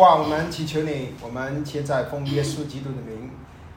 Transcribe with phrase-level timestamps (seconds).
[0.00, 3.30] 父啊，我们祈求你，我们现在奉耶稣基督的名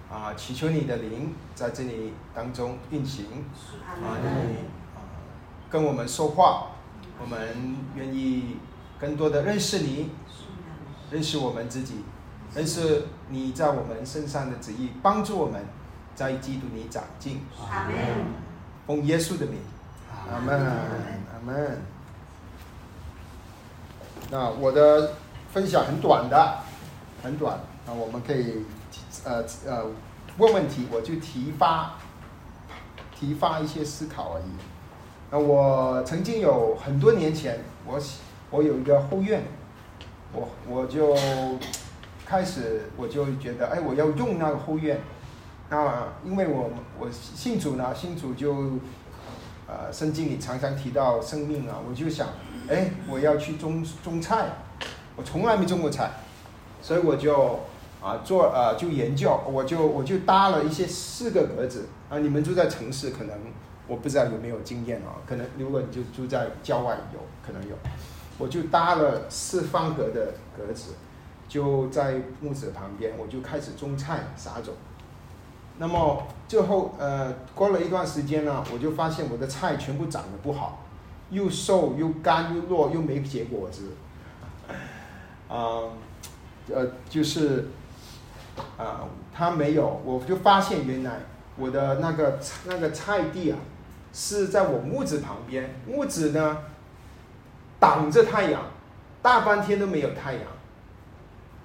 [0.09, 3.25] 啊，祈求你的灵在这里当中运行
[3.83, 4.55] 啊，你
[4.95, 5.03] 啊
[5.69, 6.67] 跟我们说话，
[7.21, 8.55] 我们愿意
[8.97, 10.11] 更多的认识你，
[11.11, 12.05] 认识我们自己，
[12.55, 15.65] 认识你在我们身上的旨意，帮助我们
[16.15, 17.41] 在基督里长进。
[17.69, 17.95] 阿门。
[18.87, 19.59] 奉耶稣的名，
[20.31, 21.81] 阿门，阿门。
[24.31, 25.15] 那我的
[25.53, 26.57] 分享很短的，
[27.21, 28.65] 很短啊，我们可以
[29.23, 29.85] 呃呃
[30.39, 31.93] 问问题，我就提发
[33.15, 34.51] 提发一些思考而已。
[35.29, 37.99] 那我曾经有很多年前，我
[38.49, 39.43] 我有一个后院，
[40.33, 41.15] 我我就
[42.25, 44.99] 开始我就觉得，哎，我要用那个后院。
[45.69, 48.79] 那因为我我信主呢，信主就
[49.67, 52.27] 呃圣经里常常提到生命啊，我就想，
[52.67, 54.49] 哎，我要去种种菜，
[55.15, 56.11] 我从来没种过菜，
[56.81, 57.59] 所以我就
[58.01, 63.37] 啊做呃就研究，我就我就搭了一些四个格子啊，你们住在城市可能
[63.87, 67.75] 我不知道有没有经验啊，可能如果你就住在郊外有可能有，
[68.37, 70.93] 我就搭了四方格的格子，
[71.47, 74.73] 就在木子旁边，我就开始种菜撒种。
[75.77, 80.83] 那么最后，呃，过了一段时间呢，我就发现我的菜全部长得不好，
[81.29, 83.89] 又瘦又干又弱又没结果子，
[85.53, 85.93] 啊，
[86.73, 87.67] 呃，就是，
[88.75, 91.19] 啊，它没有，我就发现原来
[91.55, 93.59] 我的那个那个菜地啊，
[94.11, 96.57] 是在我木子旁边，木子呢
[97.79, 98.63] 挡着太阳，
[99.21, 100.41] 大半天都没有太阳。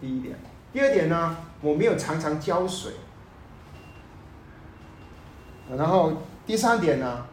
[0.03, 0.37] 第一点，
[0.71, 2.93] 第二点呢，我没有常常浇水。
[5.75, 6.13] 然后
[6.47, 7.25] 第三点呢，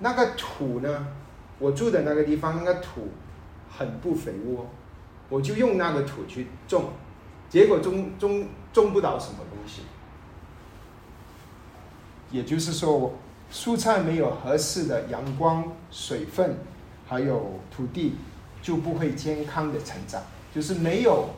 [0.00, 1.06] 那个土呢，
[1.60, 3.08] 我住的那个地方那个土
[3.70, 4.66] 很不肥沃，
[5.32, 6.90] 我就用那个土去种，
[7.48, 9.80] 结果种种种不到什么东西。
[12.30, 13.14] 也就是说，
[13.50, 16.58] 蔬菜没有合适的阳光、水分，
[17.08, 18.16] 还有土地，
[18.60, 20.22] 就不会健康的成长。
[20.54, 21.30] 就是没有，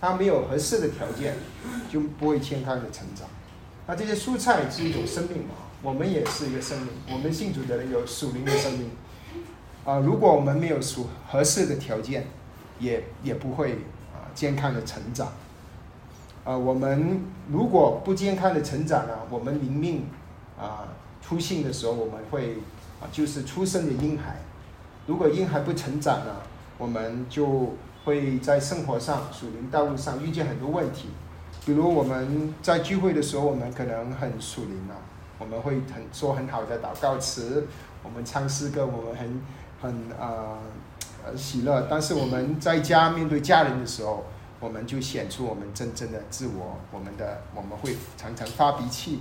[0.00, 1.34] 它没有合适的条件，
[1.90, 3.26] 就不会健康的成长。
[3.88, 5.54] 那这些蔬菜是一种生命嘛？
[5.82, 8.92] 我们也是一个生命，我们信主的人有属灵的生命。
[9.84, 12.28] 啊，如果我们没有属合适的条件，
[12.84, 13.72] 也也不会
[14.12, 15.28] 啊健康的成长。
[16.44, 20.04] 啊，我们如果不健康的成长呢，我们灵命
[20.58, 20.86] 啊
[21.22, 22.58] 出信的时候，我们会
[23.00, 24.36] 啊就是出生的婴孩。
[25.06, 26.36] 如果婴孩不成长呢，
[26.76, 27.74] 我们就
[28.04, 31.08] 会在生活上属灵道路上遇见很多问题。
[31.64, 35.00] 比如我们在聚会的时候，我们可能很属灵啊，
[35.38, 37.66] 我们会很说很好的祷告词，
[38.02, 39.40] 我们唱诗歌，我们很
[39.80, 39.90] 很
[40.20, 40.58] 啊
[41.36, 41.86] 喜乐。
[41.90, 44.24] 但是我们在家面对家人的时候，
[44.60, 49.20] 我们就显出我们真正的自我，我们的我们会常常发脾气，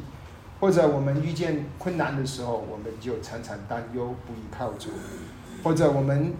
[0.60, 4.90] 或者我们遇见困难的时候，我们就常常担忧，不依靠主，
[5.64, 6.34] 或者我们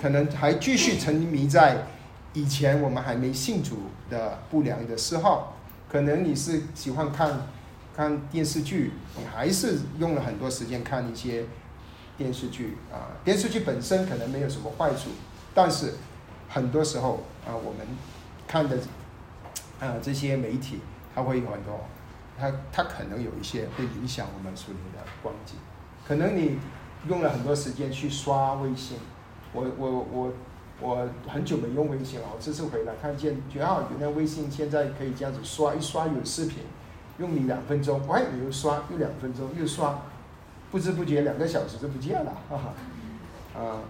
[0.00, 1.86] 可能还继续沉迷在。
[2.32, 3.76] 以前我们还没信主
[4.08, 5.56] 的不良的嗜好，
[5.90, 7.48] 可能你是喜欢看
[7.96, 11.44] 看电视剧，你还是用了很多时间看一些
[12.20, 13.16] 电视剧啊。
[13.24, 15.08] 电视剧本身可能没有什么坏处，
[15.54, 15.94] 但是
[16.50, 17.86] 很多时候啊，我们
[18.46, 18.76] 看的
[19.80, 20.80] 啊这些媒体，
[21.14, 21.80] 它会有很多，
[22.38, 25.56] 它它可能有一些会影响我们属灵的光景。
[26.06, 26.58] 可能你
[27.08, 28.98] 用了很多时间去刷微信，
[29.54, 30.32] 我我我。
[30.82, 36.60] 我很久没用微信了，我这次回来看见，觉得原来微信现在可以这样子刷一刷有视频，
[37.18, 40.00] 用你两分钟，哎，你又刷又两分钟又刷，
[40.70, 43.60] 不知不觉两个小时就不见了，哈哈。
[43.60, 43.80] 啊，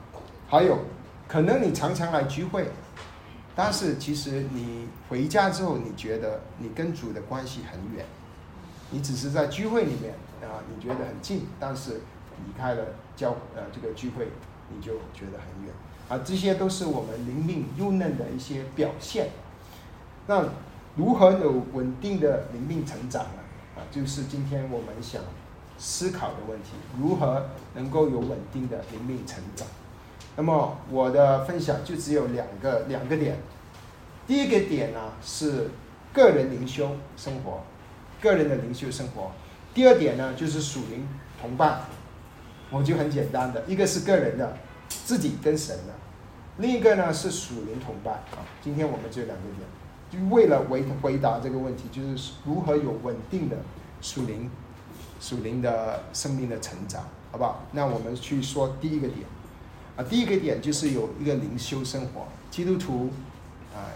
[0.48, 0.78] 还有，
[1.28, 2.68] 可能你常常来聚会，
[3.54, 8.06] 但是其实你回家之后，你觉得你跟主的关系很远，
[8.90, 12.00] 你只是在聚会里面啊，你觉得很近，但是
[12.46, 12.84] 离开了
[13.14, 14.28] 教呃这个聚会，
[14.74, 15.74] 你就觉得很远。
[16.08, 19.28] 啊，这些都是我们灵命幼嫩的一些表现。
[20.26, 20.44] 那
[20.96, 23.42] 如何有稳定的灵命成长呢？
[23.76, 25.22] 啊，就是今天我们想
[25.80, 26.68] 思考的问题：
[27.00, 29.66] 如何能够有稳定的灵命成长？
[30.36, 33.36] 那么我的分享就只有两个两个点。
[34.28, 35.70] 第一个点呢是
[36.12, 37.62] 个人灵修生活，
[38.20, 39.32] 个人的灵修生活。
[39.74, 41.08] 第二点呢就是属灵
[41.40, 41.80] 同伴，
[42.70, 44.56] 我就很简单的，一个是个人的。
[45.04, 45.94] 自己跟神的，
[46.58, 48.42] 另一个呢是属灵同伴啊。
[48.60, 53.56] 今天我们只有两个点，就为了回回答这个问题，就是如何有稳定的
[54.00, 54.50] 属灵
[55.20, 57.62] 属灵的生命的成长，好不好？
[57.72, 59.20] 那我们去说第一个点
[59.96, 62.26] 啊，第一个点就是有一个灵修生活。
[62.50, 63.10] 基督徒
[63.74, 63.92] 啊，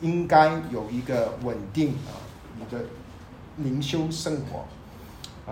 [0.00, 2.16] 应该有一个稳定啊
[2.58, 2.80] 一个
[3.56, 4.64] 灵修生活。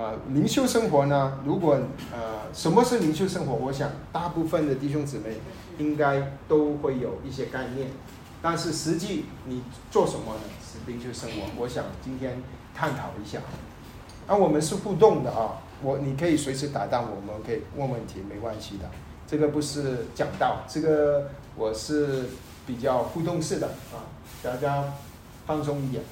[0.00, 1.40] 啊，灵修生活呢？
[1.44, 1.76] 如果
[2.12, 3.54] 呃，什么是灵修生活？
[3.54, 5.38] 我想大部分的弟兄姊妹
[5.78, 7.90] 应该都会有一些概念，
[8.40, 10.40] 但是实际你做什么呢？
[10.62, 11.48] 是灵修生活。
[11.56, 12.40] 我想今天
[12.72, 13.40] 探讨一下。
[14.28, 18.84] 那我们是互动的啊，我你可以随时打断，我们可以问问题，没关系的。
[19.26, 22.26] 这个不是讲道，这个我是
[22.66, 24.06] 比较互动式的啊，
[24.42, 24.84] 大家
[25.46, 26.04] 放松一点。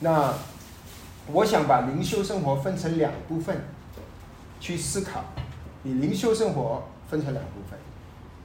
[0.00, 0.34] 那。
[1.32, 3.56] 我想把灵修生活分成两部分
[4.58, 5.22] 去思考。
[5.84, 7.78] 你灵修生活分成两部分，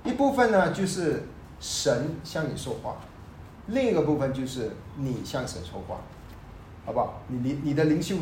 [0.03, 1.23] 一部分呢就是
[1.59, 2.97] 神向你说话，
[3.65, 6.01] 另一个部分就是你向神说话，
[6.87, 7.21] 好不好？
[7.27, 8.15] 你你你的灵修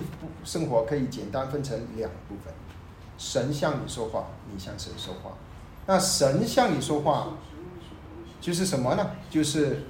[0.44, 2.54] 生活可以简单分成两部分：
[3.18, 5.38] 神向你说话，你向神说话。
[5.86, 7.30] 那神向你说话
[8.42, 9.12] 就是什么呢？
[9.30, 9.84] 就是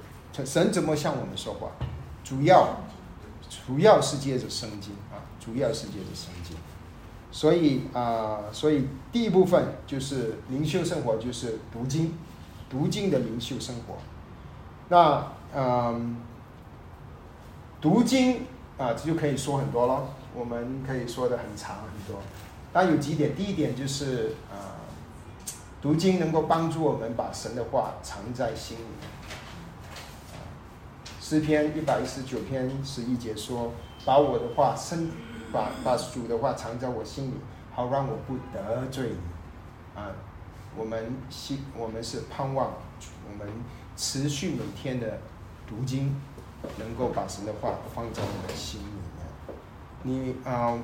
[0.44, 1.70] 神怎么向我们说话？
[2.22, 2.76] 主要。
[3.48, 6.56] 主要是借着圣经啊，主要是借着圣经，
[7.30, 12.12] 所以啊，所以第一部分就是灵修生活，就是读经，
[12.68, 13.98] 读经的灵修生活。
[14.88, 16.16] 那嗯，
[17.80, 18.40] 读经
[18.78, 22.22] 啊，这就可以说很多了，我们可以说的很长很多。
[22.72, 24.76] 但有几点，第一点就是啊，
[25.80, 28.82] 读经能够帮助我们把神的话藏在心里。
[31.20, 33.72] 诗篇一百一十九篇十一节说
[34.04, 35.10] ：“把我的话深，
[35.52, 37.34] 把把主的话藏在我心里，
[37.74, 39.18] 好让我不得罪你。”
[39.98, 40.12] 啊，
[40.76, 42.74] 我们希我们是盼望
[43.28, 43.48] 我们
[43.96, 45.18] 持续每天的
[45.66, 46.14] 读经，
[46.78, 48.94] 能够把神的话放在我们的心里面。
[50.02, 50.78] 你啊，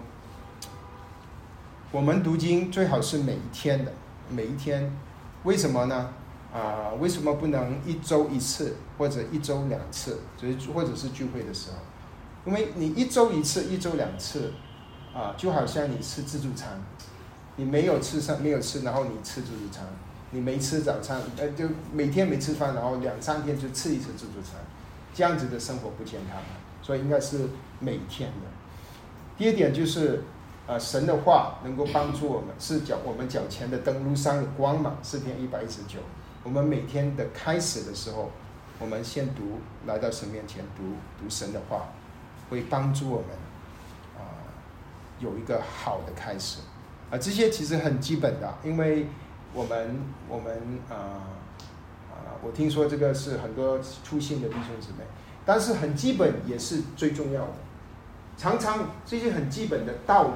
[1.90, 3.92] 我们读经最好是每一天的，
[4.28, 4.90] 每一天，
[5.44, 6.10] 为什么呢？
[6.52, 10.20] 啊，为什么不能一周一次或者一周两次？
[10.36, 11.76] 就是或者是聚会的时候，
[12.44, 14.52] 因为你一周一次、一周两次，
[15.14, 16.82] 啊，就好像你吃自助餐，
[17.56, 19.84] 你没有吃上没有吃，然后你吃自助餐，
[20.30, 24.60] 你没吃早餐，呃，就每天没吃饭，然后两三天就吃一次自助餐，
[25.14, 26.40] 这样子的生活不健康，
[26.80, 27.48] 所以应该是
[27.80, 28.46] 每天的。
[29.36, 30.22] 第二点就是，
[30.66, 35.98] 呃，神的话能够帮助我们，是脚我们脚前的灯路上的光嘛，诗篇一百一十九。
[36.44, 38.30] 我们每天的开始的时候，
[38.78, 40.82] 我们先读，来到神面前读
[41.20, 41.88] 读神的话，
[42.50, 43.28] 会帮助我们
[44.16, 44.48] 啊
[45.18, 46.58] 有一个好的开始
[47.10, 47.18] 啊。
[47.18, 49.06] 这些其实很基本的，因为
[49.54, 50.56] 我们我们
[50.90, 51.22] 啊，
[52.42, 55.04] 我听说这个是很多出信的弟兄姊妹，
[55.46, 57.54] 但是很基本也是最重要的。
[58.36, 60.32] 常常这些很基本的道理、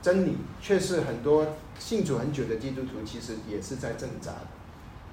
[0.00, 1.46] 真理，却是很多
[1.78, 4.46] 信主很久的基督徒其实也是在挣扎的。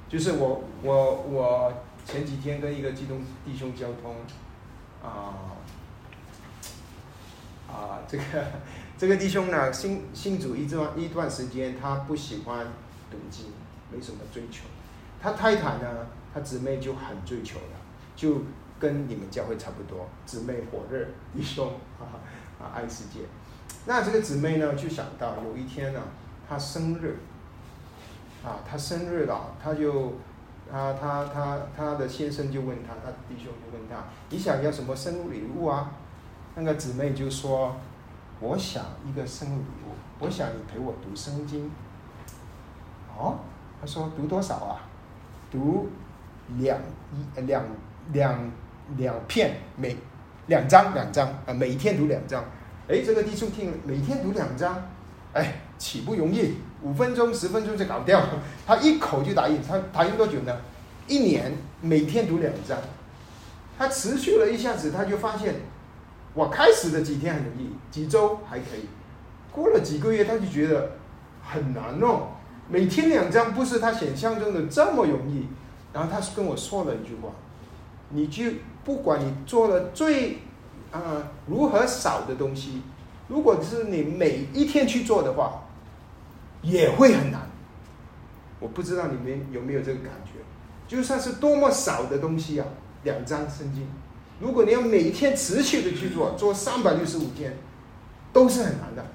[0.07, 1.73] 就是我我我
[2.05, 4.15] 前几天跟一个基督弟兄交通，
[5.03, 5.59] 啊
[7.67, 8.23] 啊这个
[8.97, 12.67] 这个弟兄呢信信主一段一段时间，他不喜欢
[13.11, 13.47] 读经，
[13.91, 14.61] 没什么追求。
[15.25, 17.75] 他太太呢，他姊妹就很追求的，
[18.15, 18.43] 就
[18.79, 21.67] 跟你们教会差不多，姊妹火热弟兄
[21.99, 22.21] 啊
[22.61, 23.21] 啊爱世界。
[23.87, 25.99] 那这个姊妹呢，就想到有一天呢，
[26.47, 27.17] 她生日。
[28.43, 30.13] 啊，他生日了，他就，
[30.71, 35.89] 他他他他的先生就问他，他弟兄就问他，你想要什么生日礼物啊？
[36.53, 37.75] 那个姊妹就说，
[38.39, 41.71] 我想一个生日礼物，我想你陪我读圣经。
[43.17, 43.39] 哦，
[43.81, 44.81] 他说读多少啊？
[45.55, 45.89] 读
[46.59, 46.77] 两
[47.13, 47.63] 一两
[48.11, 48.51] 两
[48.97, 49.95] 两片每
[50.47, 52.43] 两张两张啊，每一天读两张。
[52.87, 54.83] 哎，这个弟兄听，每天读两张，
[55.33, 56.55] 哎，岂不容易？
[56.83, 58.21] 五分钟、十分钟就搞掉，
[58.67, 59.59] 他一口就答应。
[59.63, 60.55] 他答应多久呢？
[61.07, 62.77] 一年，每天读两张。
[63.77, 65.55] 他持续了一下子，他就发现，
[66.35, 68.87] 我开始的几天很容易，几周还可以，
[69.51, 70.91] 过了几个月，他就觉得
[71.41, 72.27] 很难哦。
[72.69, 75.47] 每天两张不是他想象中的这么容易。
[75.93, 77.29] 然后他是跟我说了一句话
[78.09, 78.43] ：“你就
[78.83, 80.39] 不管你做了最
[80.91, 82.81] 啊如何少的东西，
[83.27, 85.61] 如果是你每一天去做的话。”
[86.61, 87.41] 也会很难，
[88.59, 90.39] 我不知道你们有没有这个感觉，
[90.87, 92.65] 就算是多么少的东西啊，
[93.03, 93.87] 两张圣经，
[94.39, 97.55] 如果你要每天持续的去做，做三百六十五天，
[98.33, 99.05] 都是很难的。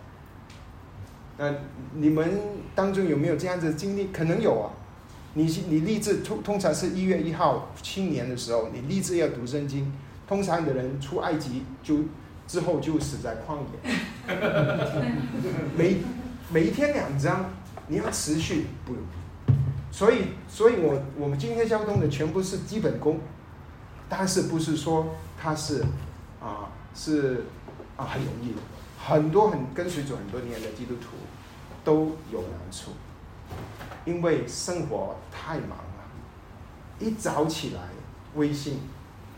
[1.40, 1.50] 那
[1.94, 2.38] 你们
[2.74, 4.08] 当中有没有这样子的经历？
[4.12, 4.70] 可能有啊。
[5.32, 9.90] 你你立志通通常是一月一号青年的时候，你立志要读圣经，
[10.28, 12.00] 通常的人出埃及就
[12.46, 14.36] 之后就死在旷野，
[15.76, 15.96] 每。
[16.52, 17.48] 每一天两张，
[17.86, 18.92] 你要持续不，
[19.92, 23.20] 所以，所以我我们今天交通的全部是基本功，
[24.08, 25.84] 但是不是说它是
[26.40, 27.44] 啊是
[27.96, 28.58] 啊很容易的，
[29.06, 31.16] 很多很跟随主很多年的基督徒
[31.82, 32.90] 都有难处，
[34.04, 36.04] 因为生活太忙了，
[36.98, 37.80] 一早起来
[38.34, 38.80] 微信，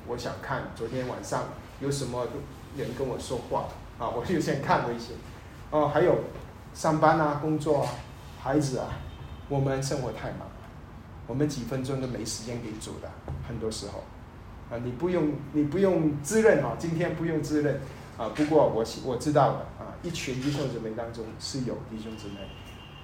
[0.07, 1.45] 我想看昨天晚上
[1.81, 2.27] 有什么
[2.77, 3.67] 人跟我说话
[3.99, 5.15] 啊，我就先看微信，
[5.71, 6.19] 哦，还有
[6.75, 7.89] 上班啊、工作啊、
[8.41, 8.89] 孩子啊，
[9.49, 10.47] 我们生活太忙了。
[11.29, 13.09] 我们几分钟都没时间给主的，
[13.47, 14.03] 很多时候，
[14.69, 17.81] 啊，你不用你不用自认啊，今天不用自认
[18.23, 18.31] 啊。
[18.35, 22.35] 不过我我知道的啊，一群弟兄姊妹当中是有弟兄姊妹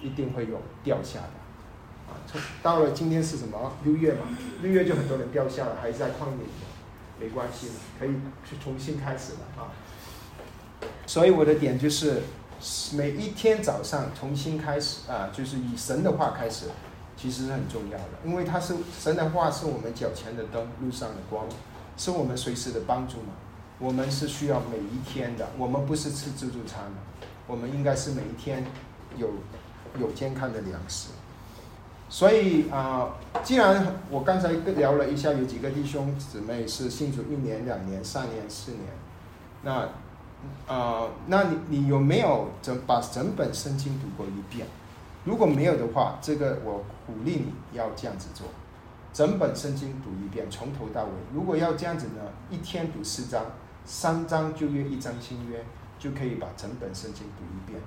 [0.00, 4.20] 一定会有掉下的，啊，从到了今天是什么六月嘛？
[4.62, 6.46] 六月就很多人掉下了，还在旷野，
[7.18, 8.10] 没关系，可以
[8.48, 9.72] 去重新开始了啊。
[11.06, 12.22] 所以我的点就是，
[12.94, 16.66] 每一天早上重新开始啊，就是以神的话开始。
[17.20, 21.44] 其实是很重要的，因为它是神的话，是我们脚前的灯，路上的光，
[21.96, 23.32] 是我们随时的帮助嘛。
[23.78, 28.64] 我们是需要每一天的，我们不是吃自助餐的，我们应该是每一天
[29.16, 29.30] 有
[30.00, 31.11] 有健康的粮食。
[32.11, 33.11] 所以啊，
[33.44, 38.82] 既然我刚才聊了一下，有几个弟兄姊妹是信主一年、两年、三年、四年，
[39.62, 39.88] 那
[40.66, 44.66] 啊，那你你有没有整把整本圣经读过一遍？
[45.25, 48.47] 如果没有的话，这个我鼓励你要这样子做，
[49.12, 51.11] 整本圣经读一遍，从头到尾。
[51.35, 53.44] 如果要这样子呢，一天读四章，
[53.88, 55.64] 三章旧约一章新约，
[55.99, 57.80] 就可以把整本圣经读一遍。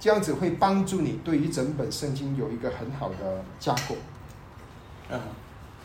[0.00, 3.96] 这样子会帮助你对于整本圣经有一个很好的架构。
[5.10, 5.20] 嗯，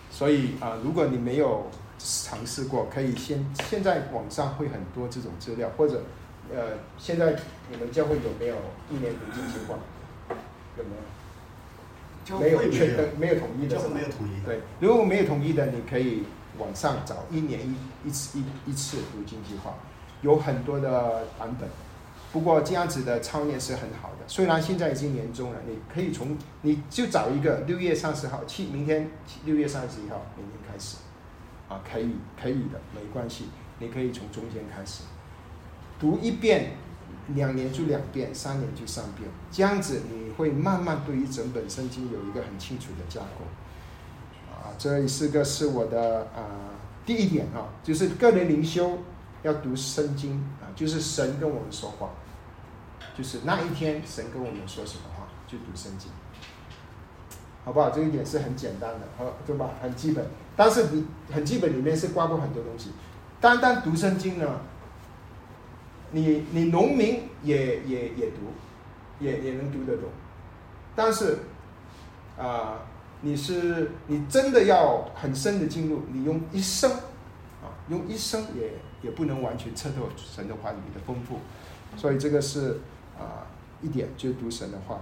[0.09, 1.67] 所以啊，如果你没有
[1.99, 6.01] 尝试过，可以先现在网上会很多这种资料，或者
[6.49, 7.35] 呃，现在
[7.69, 8.55] 你们教会有没有
[8.89, 9.75] 一年读经计划？
[10.77, 12.39] 有没有？
[12.39, 13.75] 没有确认，没有统一的。
[13.89, 14.45] 没有统一。
[14.45, 16.23] 对，如果没有统一的，你可以
[16.57, 17.75] 网上找一年一
[18.07, 19.73] 一次一一次读经计划，
[20.21, 21.69] 有很多的版本。
[22.31, 24.25] 不过这样子的操练是很好的。
[24.27, 29.09] 虽然现在已经年终了，你可以从你就找一个六月三十号，七明天
[29.45, 30.97] 六月三十一号，明天开始，
[31.67, 33.45] 啊，可以可以的，没关系，
[33.79, 35.03] 你可以从中间开始
[35.99, 36.71] 读一遍。
[37.35, 43.45] 两年就两遍，三年就三遍，这样子你会慢慢对于整本圣经有一个很清楚的架构。
[44.61, 46.69] 啊，这四个是我的啊
[47.05, 48.99] 第一点啊，就是个人灵修
[49.43, 52.11] 要读圣经啊，就是神跟我们说话，
[53.17, 56.11] 就是那一天神跟我们说什么话就读圣经，
[57.65, 57.89] 好不好？
[57.89, 59.71] 这一点是很简单的，好对吧？
[59.81, 60.25] 很基本，
[60.55, 62.91] 但是你很基本里面是挂过很多东西，
[63.39, 64.61] 单单读圣经呢？
[66.11, 68.51] 你你农民也也也读，
[69.19, 70.09] 也也能读得懂，
[70.93, 71.39] 但是
[72.37, 72.81] 啊，
[73.21, 78.73] 你是你真的要很深的进入，你用一生啊，用一生也
[79.03, 81.39] 也不能完全彻透神的话语的丰富，
[81.95, 82.79] 所以这个是
[83.17, 83.45] 啊
[83.81, 85.01] 一点，就读神的话。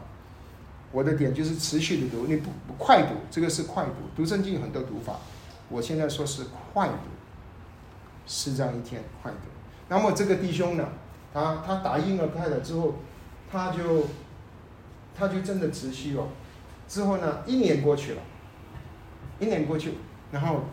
[0.92, 5.20] 我的点就是持续的读，你不快读，这个是快读，读圣经有很多读法，
[5.70, 6.94] 我现在说是快读，
[8.26, 9.38] 四章一天快读。
[9.88, 10.90] 那么这个弟兄呢，
[11.32, 12.96] 他他答应了太太之后，
[13.52, 14.08] 他就
[15.16, 16.28] 他就真的持续了。
[16.89, 18.22] 之后呢，一年过去了，
[19.39, 19.93] 一年过去，
[20.31, 20.63] 然后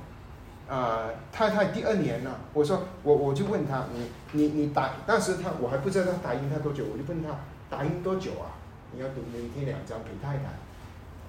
[0.66, 7.28] 啊，太太第二年了，我说我我就问他，你你你答，当时他我还不知道他答应他多久，我就问他
[7.68, 8.56] 答应多久啊？
[8.92, 10.44] 你要读每天两张陪太太。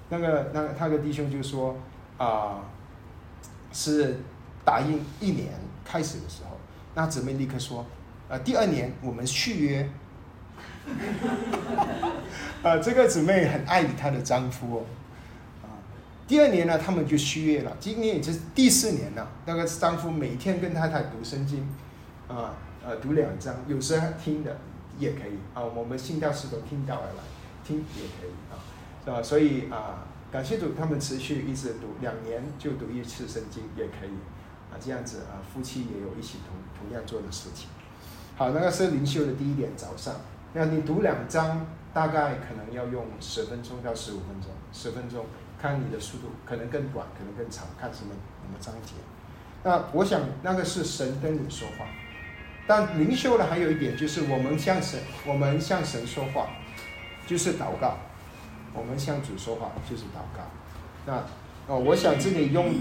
[0.08, 1.76] 那个那个他的弟兄就说
[2.16, 2.64] 啊，
[3.70, 4.16] 是
[4.64, 5.52] 答应一年
[5.84, 6.56] 开始的时候。
[6.94, 7.84] 那姊妹立刻说
[8.28, 9.86] ：“呃，第二年我们续约。”
[12.62, 14.84] 呃，这个姊妹很爱她的丈夫哦。
[15.62, 15.66] 啊，
[16.26, 17.76] 第二年呢，他们就续约了。
[17.78, 19.30] 今年已经是第四年了。
[19.46, 21.68] 那个丈夫每天跟太太读圣经，
[22.26, 22.54] 啊，
[22.84, 24.58] 呃，读两章，有时候听的
[24.98, 25.62] 也可以啊。
[25.62, 27.22] 我们信教士都听到而来，
[27.64, 28.58] 听也可以啊，
[29.04, 29.22] 是吧？
[29.22, 34.10] 所以啊，感谢主，他们持续一直读两年就读一次圣经也可以。
[34.70, 37.68] 啊，这样子啊，夫妻也有一起同同样做的事情。
[38.36, 40.14] 好，那个是灵修的第一点，早上。
[40.52, 45.26] 那你读两章，大概可能要用十分钟到十五分钟，十分钟，
[45.60, 48.12] 看你的速度，可能更短，可能更长，看什么
[48.42, 48.94] 什么章节。
[49.62, 51.86] 那我想，那个是神跟你说话。
[52.66, 56.48] 但灵修呢，还有一点就是，我们向神，我们向神说话，
[57.26, 57.98] 就是祷告。
[58.74, 60.44] 我们向主说话就是祷告。
[61.06, 61.24] 那
[61.66, 62.74] 哦，我想这里用。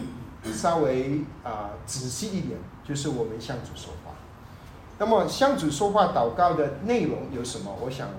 [0.53, 2.57] 稍微啊仔细一点，
[2.87, 4.13] 就是我们向主说话。
[4.99, 7.75] 那么向主说话祷告的内容有什么？
[7.81, 8.09] 我想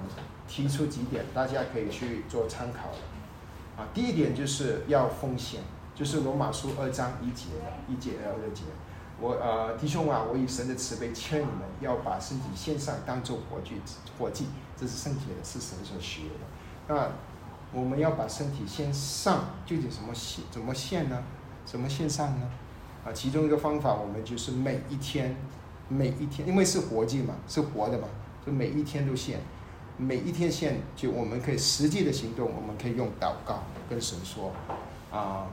[0.46, 2.90] 提出几点，大家可以去做参考
[3.80, 5.60] 啊，第一点就是要奉献，
[5.94, 8.62] 就是罗马书二章一节的一节二节。
[9.20, 13.80] 我呃弟兄啊，我以神的慈悲劝你们，要把身体献上，当做活祭，
[14.16, 16.34] 活祭，这是圣洁的，是神所需的。
[16.86, 17.08] 那
[17.72, 20.44] 我们要把身体献上，究竟什么献？
[20.52, 21.20] 怎么献呢？
[21.64, 22.48] 怎么献上呢？
[23.04, 25.36] 啊，其中一个方法，我们就是每一天，
[25.88, 28.06] 每一天，因为是活祭嘛，是活的嘛，
[28.46, 29.40] 就每一天都献，
[29.96, 34.52] 每一天献，就我们可以实际的行动，我们可以用祷告跟神说，
[35.10, 35.46] 啊，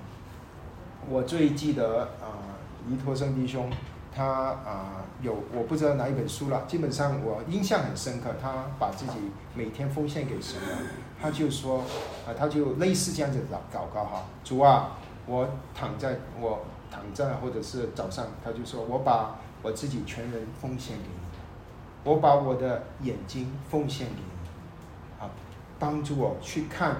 [1.10, 2.54] 我最记得啊。
[2.88, 3.68] 尼托生弟兄，
[4.16, 9.14] 他啊有我不知道哪一本书了，基本上我印象很深刻，他把自己
[9.56, 10.78] 每天奉献给神了，
[11.20, 11.80] 他就说
[12.28, 16.60] 啊，他就类似这样子祷祷告哈，主啊，我躺在我
[16.92, 19.36] 躺在或者是早上，他就说我把
[19.66, 25.28] 我自己全人奉献给你，我把我的眼睛奉献给你，啊，
[25.80, 26.98] 帮助我去看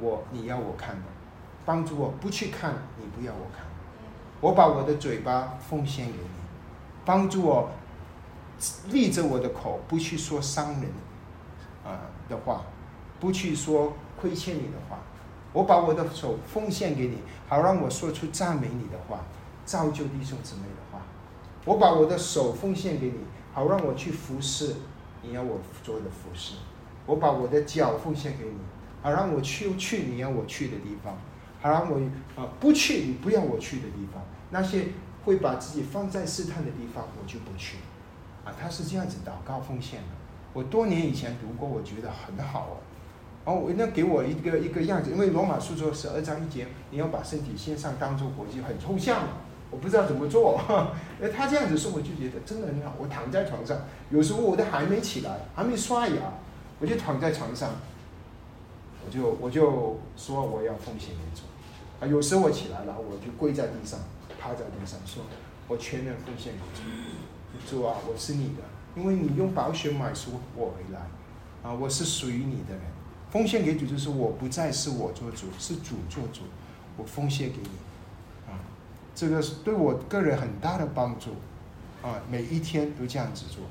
[0.00, 1.02] 我你要我看的，
[1.66, 3.66] 帮助我不去看你不要我看。
[4.40, 6.30] 我把我的嘴巴奉献给你，
[7.04, 7.68] 帮助我
[8.88, 10.90] 立着我的口，不去说伤人
[11.84, 12.62] 啊的话，
[13.20, 14.96] 不去说亏欠你的话。
[15.52, 19.20] 我把我的手奉献给你，好让我说出赞美你的话，
[19.66, 21.02] 造就弟兄姊妹的话。
[21.68, 23.18] 我把我的手奉献给你，
[23.52, 24.76] 好让我去服侍
[25.20, 26.54] 你要我做的服侍。
[27.04, 28.56] 我把我的脚奉献给你，
[29.02, 31.18] 好让我去去你要我去的地方。
[31.60, 32.00] 好让我
[32.40, 34.86] 啊不去你不要我去的地方，那些
[35.26, 37.76] 会把自己放在试探的地方，我就不去。
[38.46, 40.06] 啊，他是这样子祷告奉献的。
[40.54, 42.78] 我多年以前读过，我觉得很好
[43.44, 43.60] 哦。
[43.66, 49.24] 哦，那给我一个一个样子，因为罗马书说十二章一节，你要把身体献上当做活祭，很抽象，
[49.70, 50.60] 我不知道怎么做。
[51.20, 52.94] 哎，他这样子说，我就觉得真的很好。
[52.98, 53.78] 我躺在床上，
[54.10, 56.34] 有时候我都还没起来，还没刷牙，
[56.80, 57.70] 我就躺在床上。
[59.06, 61.42] 我就我就说我要奉献给主
[61.98, 62.06] 啊！
[62.06, 63.98] 有时候我起来了，我就跪在地上，
[64.38, 65.22] 趴在地上说
[65.66, 68.62] ：“我全然奉献给主，主啊，我是你的，
[68.96, 71.00] 因为你用保险买赎我回来
[71.62, 71.72] 啊！
[71.72, 72.82] 我是属于你的人，
[73.30, 76.42] 奉献给主就是我不再是我做主，是主做主，
[76.98, 77.70] 我奉献给你！
[79.18, 81.30] 这个是对我个人很大的帮助
[82.06, 82.22] 啊！
[82.30, 83.64] 每一天都这样子做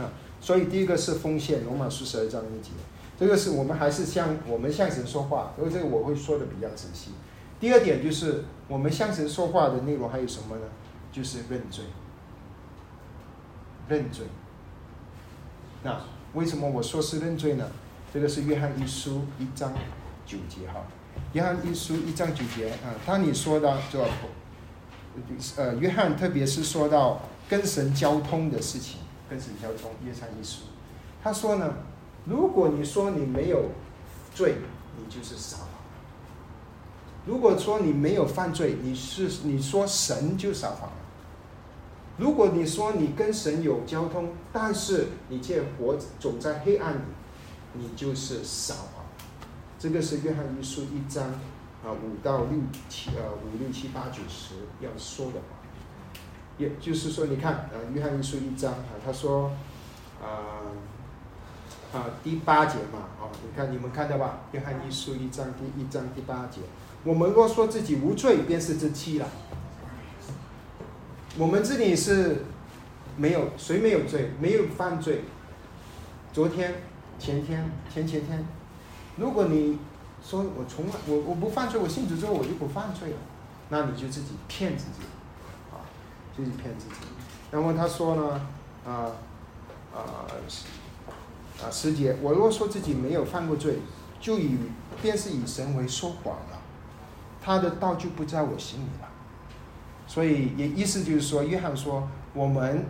[0.00, 0.12] 啊！
[0.40, 2.70] 所以第一个是奉献，罗马书十二章一节。
[3.18, 7.10] 这个是我们还是向我们向神说话，因为这个我会说的比较仔细。
[7.58, 10.62] 第二点就是我们向神说话的内容还有什么呢？
[11.10, 11.84] 就是认罪。
[13.88, 14.24] 认罪。
[15.82, 16.00] 那
[16.34, 17.68] 为什么我说是认罪呢？
[18.14, 19.74] 这个是约翰一书一章
[20.24, 20.86] 九节哈。
[21.32, 24.04] 约翰一书一章九节啊，当你说到这，
[25.56, 30.62] 呃，约翰特别是说到跟神交通的事情，跟神交通，约翰一书，
[31.22, 31.74] 他说呢。
[32.24, 33.70] 如果你说你没有
[34.34, 34.56] 罪，
[34.98, 35.68] 你就是撒谎。
[37.24, 40.90] 如果说你没有犯罪，你是你说神就撒谎。
[42.18, 47.00] 如果你说你跟神有交通，但是你却活走在黑暗里，
[47.72, 48.97] 你就是撒谎。
[49.78, 51.24] 这个是约翰一书一章
[51.84, 55.58] 啊五到六七呃五六七八九十要说的话，
[56.58, 59.52] 也就是说，你看啊约翰一书一章啊他说
[60.22, 60.62] 啊。
[61.90, 64.40] 啊，第八节嘛，哦，你看你们看到吧？
[64.52, 66.60] 约翰一书一章第一章第八节，
[67.02, 69.26] 我们若说自己无罪，便是自欺了。
[71.38, 72.44] 我们这里是
[73.16, 75.24] 没有谁没有罪，没有犯罪。
[76.30, 76.74] 昨天、
[77.18, 78.44] 前天、前前天，
[79.18, 79.78] 如果你
[80.24, 83.16] 说我从来我我不犯罪，我信主之后我就不犯罪了，
[83.68, 85.02] 那你就自己骗自己，
[85.72, 85.82] 啊，
[86.36, 86.94] 自己骗自己。
[87.50, 88.40] 然后他说呢，
[88.86, 89.12] 啊
[89.94, 90.26] 啊。
[91.60, 93.80] 啊，师姐，我若说自己没有犯过罪，
[94.20, 94.56] 就以
[95.02, 96.62] 便是以神为说谎了，
[97.42, 99.08] 他的道就不在我心里了。
[100.06, 102.86] 所以也意思就是说，约翰说我们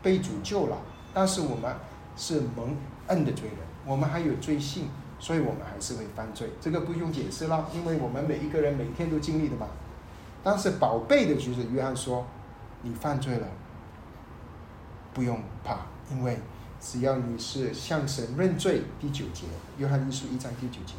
[0.00, 0.78] 被主救了，
[1.12, 1.74] 但是我们
[2.16, 2.76] 是蒙
[3.08, 4.88] 恩的罪人，我们还有罪性，
[5.18, 6.50] 所以我们还是会犯罪。
[6.60, 9.68] 这个不用解释了，因为我们每一个人每天都经历的嘛。
[10.42, 12.26] 但是宝贝的就是约翰说，
[12.82, 13.46] 你犯罪了，
[15.12, 16.38] 不用怕，因为。
[16.82, 19.44] 只要你是向神认罪，第九节，
[19.76, 20.94] 约翰一书一章第九节，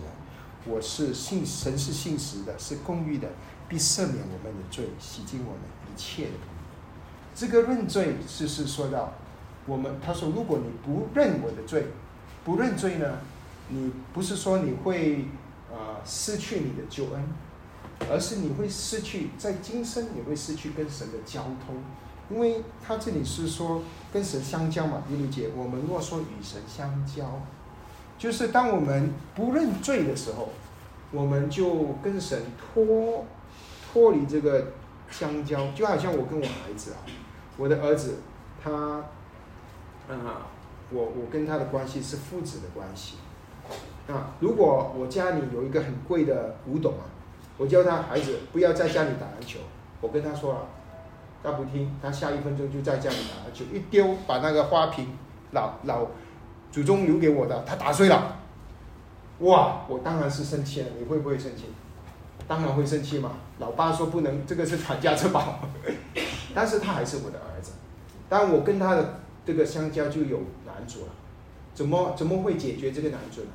[0.64, 3.28] 我是信神是信实的，是公义的，
[3.68, 6.34] 必赦免我们的罪，洗净我们一切的。
[7.34, 9.12] 这个认罪就是说到，
[9.66, 11.88] 我们他说，如果你不认我的罪，
[12.44, 13.20] 不认罪呢，
[13.70, 15.26] 你不是说你会
[15.72, 17.24] 啊失去你的救恩，
[18.10, 21.76] 而是你会失去在今生你会失去跟神的交通。
[22.30, 23.82] 因为他这里是说
[24.14, 27.42] 跟神相交嘛，第六节，我们若说与神相交，
[28.18, 30.50] 就是当我们不认罪的时候，
[31.12, 33.26] 我们就跟神脱
[33.92, 34.72] 脱离这个
[35.10, 37.04] 相交，就好像我跟我孩子啊，
[37.58, 38.20] 我的儿子
[38.64, 38.72] 他，
[40.08, 40.48] 啊，
[40.92, 43.16] 我我跟他的关系是父子的关系。
[44.08, 47.06] 啊，如果我家里有一个很贵的古董啊，
[47.58, 49.60] 我叫他孩子不要在家里打篮球，
[50.02, 50.60] 我跟他说了，
[51.42, 55.08] 他不听，他下一分钟就在家里打篮球，一丢把那个花瓶
[55.52, 56.08] 老老
[56.72, 58.38] 祖宗留给我的，他打碎了。
[59.40, 61.66] 哇，我当然是生气了，你会不会生气？
[62.48, 63.32] 当然会生气嘛。
[63.60, 65.60] 老爸说不能，这个是传家之宝，
[66.54, 67.74] 但是他还是我的儿子。
[68.28, 70.40] 但我跟他的这个相交就有
[70.78, 71.12] 难处了，
[71.74, 73.52] 怎么怎么会解决这个难处呢？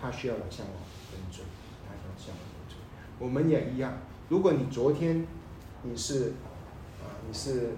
[0.00, 0.72] 他需要来向我
[1.12, 1.44] 认罪，
[1.86, 2.76] 他需要向我认罪。
[3.18, 5.26] 我们也一样，如果你昨天
[5.82, 6.32] 你是
[7.02, 7.70] 啊你是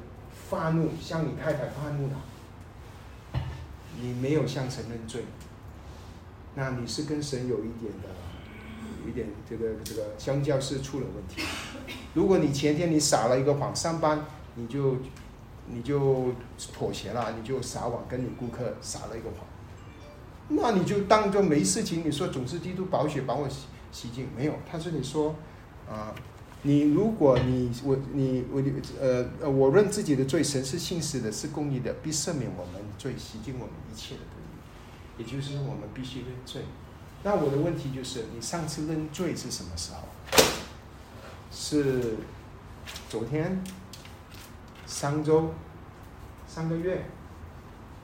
[0.48, 3.40] 发怒向你太太发怒的，
[4.00, 5.24] 你没有向神认罪。
[6.54, 8.08] 那你是跟神有一点的，
[9.02, 11.42] 有一点这个这个相交是出了问题。
[12.14, 14.96] 如果你前天你撒了一个谎，上班你就
[15.66, 16.33] 你就
[16.72, 19.46] 妥协了，你就撒谎跟你顾客撒了一个谎，
[20.48, 22.03] 那你就当做没事情。
[22.05, 24.55] 你说总是基督宝血把我洗洗净，没有？
[24.70, 25.35] 他说你说
[25.88, 26.14] 啊，
[26.62, 28.62] 你如果你我你我
[29.01, 34.27] 呃呃，我认自己的罪，神是信实的，是公义的，必赦免我们罪，洗净我们一切的罪。
[35.18, 36.62] 也就是我们必须认罪。
[37.22, 40.09] 那我的问题就是，你上次认罪是什么时候？
[41.53, 42.16] 是
[43.09, 43.62] 昨天、
[44.92, 45.50] 上周、
[46.46, 47.02] 三个月、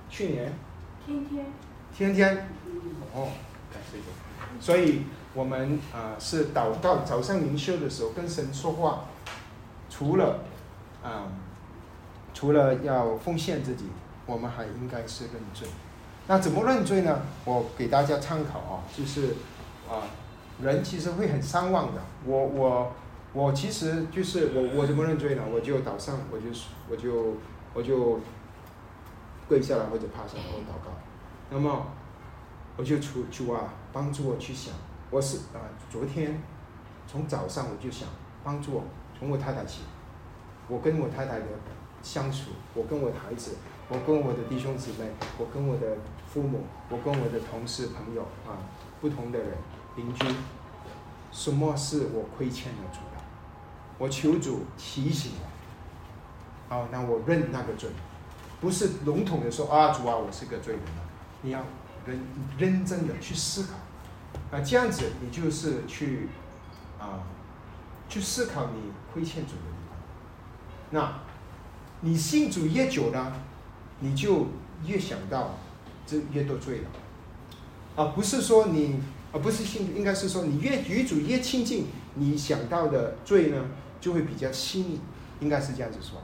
[0.09, 0.53] 去年？
[1.05, 1.45] 天天。
[1.95, 2.49] 天天。
[3.15, 3.29] 哦，
[3.71, 4.05] 感谢主。
[4.59, 5.03] 所以
[5.35, 9.05] 我们啊是祷告，早上灵修的时候跟神说话，
[9.91, 10.41] 除了
[11.03, 11.29] 啊
[12.33, 13.85] 除了要奉献自己，
[14.25, 15.69] 我们还应该是认罪。
[16.27, 17.21] 那怎么认罪呢？
[17.45, 19.37] 我给大家参考啊，就是
[19.89, 20.09] 啊，
[20.63, 22.01] 人其实会很伤望的。
[22.25, 22.93] 我我
[23.33, 25.43] 我其实就是我我怎么认罪呢？
[25.53, 26.47] 我就早上我就
[26.91, 27.35] 我就
[27.75, 28.21] 我就
[29.49, 30.91] 跪下来或者趴下来我祷告。
[31.51, 31.87] 那么
[32.77, 34.75] 我就出主啊，帮助我去想，
[35.11, 35.61] 我是啊，
[35.91, 36.41] 昨天
[37.07, 38.09] 从早上我就想
[38.43, 38.85] 帮助我
[39.19, 39.83] 从我太太起，
[40.69, 41.47] 我跟我太太的
[42.03, 43.57] 相处，我跟我的孩子，
[43.89, 45.97] 我跟我的弟兄姊妹，我跟我的。
[46.29, 46.61] 父母，
[46.91, 48.61] 我跟我的同事、朋友啊，
[49.01, 49.49] 不同的人、
[49.97, 50.27] 邻居，
[51.33, 53.18] 什么是我亏欠了主的？
[53.99, 56.75] 我求主提醒我。
[56.75, 57.91] 好，那我认那个罪，
[58.61, 61.03] 不是笼统的说啊，主啊，我是个罪人了。
[61.43, 61.65] 你要
[62.07, 62.21] 认
[62.57, 66.29] 认真的去思考，啊，这样子你就是去
[66.99, 67.25] 啊，
[68.09, 69.99] 去思考你亏欠主的地方。
[70.91, 71.21] 那，
[72.01, 73.33] 你信主越久呢，
[74.01, 74.47] 你就
[74.87, 75.55] 越想到。
[76.11, 78.99] 这越多罪了，啊，不是说你，
[79.31, 83.63] 啊，不是信，应该是说你越与主越亲近，你想到的罪呢
[84.01, 85.01] 就会比较细腻，
[85.41, 86.21] 应该是这样子说。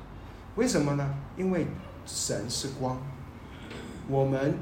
[0.56, 1.14] 为什么呢？
[1.36, 1.66] 因为
[2.06, 3.00] 神是光，
[4.08, 4.58] 我们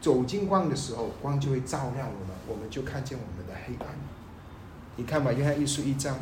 [0.00, 3.94] 走进光的时候，光就会照亮我们，我们就看见我们的黑暗。
[4.96, 6.16] 你看吧，约翰一书一章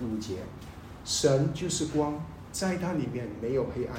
[0.00, 0.38] 五节，
[1.04, 3.96] 神就是光，在它里面没有黑暗。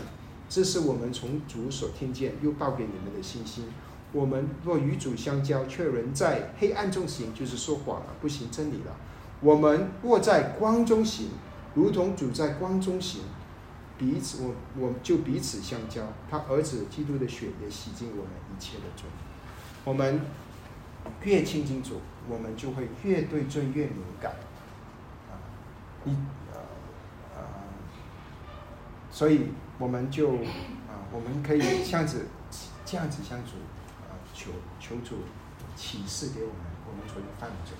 [0.50, 3.66] 这是我们从主所听见又报给你们的信心。
[4.12, 8.96] 我们若与主相交，却仍在黑暗中行，就是说谎了，不行真理了。
[9.42, 11.30] 我们若在光中行，
[11.74, 13.22] 如同主在光中行，
[13.98, 16.02] 彼此我我就彼此相交。
[16.30, 19.06] 他儿子基督的血也洗净我们一切的罪。
[19.84, 20.22] 我们
[21.24, 24.32] 越亲近主，我们就会越对罪越敏感。
[25.30, 25.38] 啊，
[26.04, 26.16] 你
[26.54, 26.60] 呃
[27.36, 27.44] 呃，
[29.12, 29.52] 所以。
[29.80, 30.30] 我们就
[30.88, 32.28] 啊，我们可以这样子
[32.86, 33.58] 这样子相处
[34.08, 35.16] 啊，求求主
[35.76, 36.58] 启示给我们，
[36.88, 37.76] 我们昨天犯的罪，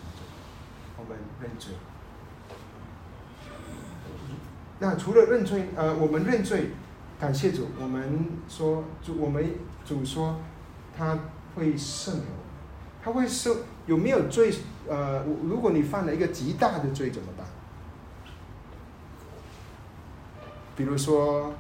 [0.98, 1.76] 我们认罪。
[4.84, 6.72] 那除了认罪，呃，我们认罪，
[7.18, 9.50] 感谢主，我们说主，我们
[9.86, 10.42] 主说
[10.94, 11.18] 他
[11.56, 12.44] 会赦免我，
[13.02, 14.54] 他会赦有没有罪？
[14.90, 17.48] 呃，如果你犯了一个极大的罪怎么办？
[20.76, 21.54] 比如说。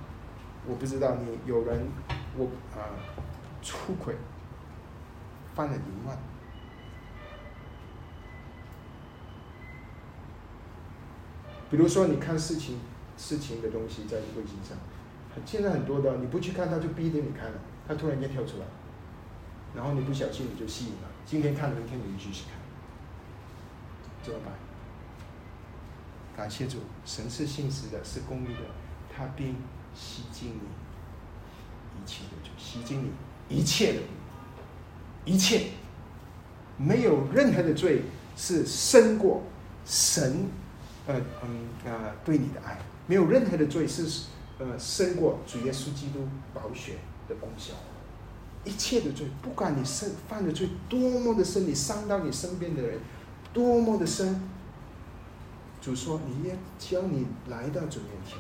[0.65, 1.85] 我不知道你有人，
[2.37, 2.87] 我啊
[3.61, 4.15] 出轨，
[5.53, 6.17] 犯了淫乱。
[11.69, 12.79] 比如说，你看事情
[13.23, 14.75] 事情的东西在微信上，
[15.45, 17.57] 现在很多的，你不去看，他就逼着你看了，
[17.87, 18.65] 他突然间跳出来，
[19.73, 22.59] 然后你不小心你就吸引了，今天看，明天你就继续看，
[24.23, 24.53] 怎么办？
[26.35, 28.65] 感谢主，神是信实的，是公义的，
[29.15, 29.55] 他并。
[29.95, 33.11] 吸净你一切的罪，吸净你
[33.47, 33.99] 一切的，
[35.23, 35.67] 一切
[36.77, 38.01] 没有任何的罪
[38.35, 39.43] 是胜过
[39.85, 40.47] 神，
[41.05, 44.25] 呃嗯呃对你的爱，没有任何的罪是
[44.59, 46.93] 呃胜过主耶稣基督宝血
[47.27, 47.73] 的功效。
[48.65, 52.97] 一切的罪，不管你生犯的罪多么的深，你伤到你身边的人
[53.51, 54.41] 多么的深，
[55.81, 58.37] 主说你也只要你来到主面前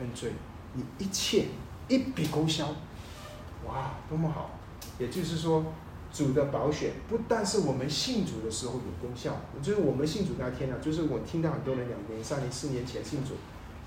[0.00, 0.32] 认罪，
[0.74, 1.46] 你一切
[1.86, 2.66] 一笔勾销。
[3.68, 4.50] 哇，多么好！
[4.98, 5.64] 也就是说，
[6.12, 13.34] 主的保险不但是我们信主的时候有功效，就是我们信主那天啊，就是我听到很多人两年、三年、四年前信主，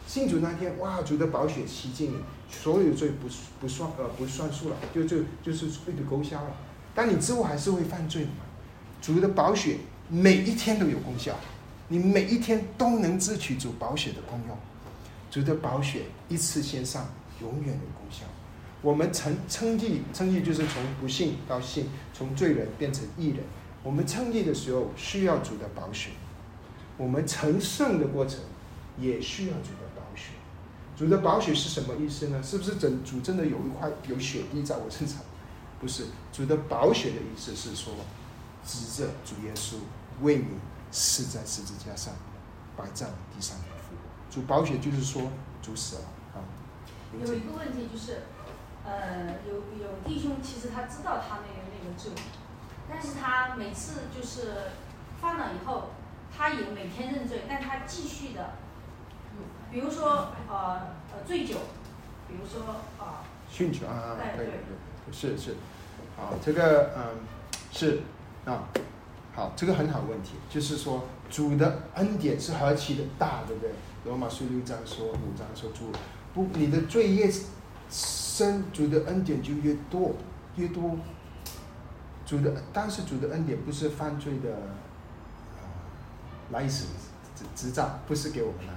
[0.06, 2.18] 信主那天，哇，主的保血洗净你，
[2.50, 3.28] 所有罪不
[3.60, 6.56] 不算呃不算数了，就就就是被的勾销了。
[6.94, 8.46] 但你之后还是会犯罪的嘛？
[9.02, 9.78] 主的保血
[10.10, 11.36] 每一天都有功效，
[11.88, 14.58] 你每一天都能自取主保血的功用。
[15.32, 17.10] 主的保血一次线上，
[17.42, 18.26] 永远有功效。
[18.82, 23.38] 我们称称义，称义就是从不信到信，从罪人变成义人。
[23.82, 26.12] 我们称义的时候需要主的保血，
[26.98, 28.40] 我们成圣的过程
[29.00, 29.83] 也需要主的。
[30.96, 32.42] 主的宝血是什么意思呢？
[32.44, 35.20] 是不是整主真的有一块有血滴在我身上？
[35.80, 37.94] 不是，主的宝血的意思是说，
[38.66, 39.76] 指着主耶稣
[40.22, 40.48] 为你
[40.92, 42.14] 死在十字架上，
[42.78, 44.02] 摆在地上的复活。
[44.30, 45.22] 主宝血就是说
[45.62, 46.02] 主死了
[46.34, 46.44] 啊。
[47.14, 48.24] 有一个问题就是。
[48.86, 52.12] 呃，有有弟兄，其实他知道他那个那个罪，
[52.90, 54.74] 但是他每次就是
[55.22, 55.92] 犯了以后，
[56.36, 58.56] 他也每天认罪，但他继续的，
[59.74, 60.82] 比如说呃
[61.12, 61.56] 呃醉酒，
[62.28, 65.56] 比如说啊，酗酒啊，对对对，是是，
[66.16, 67.18] 好，这个嗯
[67.72, 68.02] 是
[68.46, 68.70] 啊，
[69.34, 73.72] 好，这个很好问题，就是说主的恩典是何其的大，对不对？
[74.06, 75.92] 罗马书六章说，五章说主
[76.36, 77.28] 不，你的罪越
[77.90, 80.12] 深主的恩典就越多，
[80.56, 80.96] 越多。
[82.28, 84.50] 主的，但是主的恩典不是犯罪的，
[85.58, 85.64] 呃，
[86.52, 86.86] 来使
[87.36, 88.74] 执执照，不是给我们来。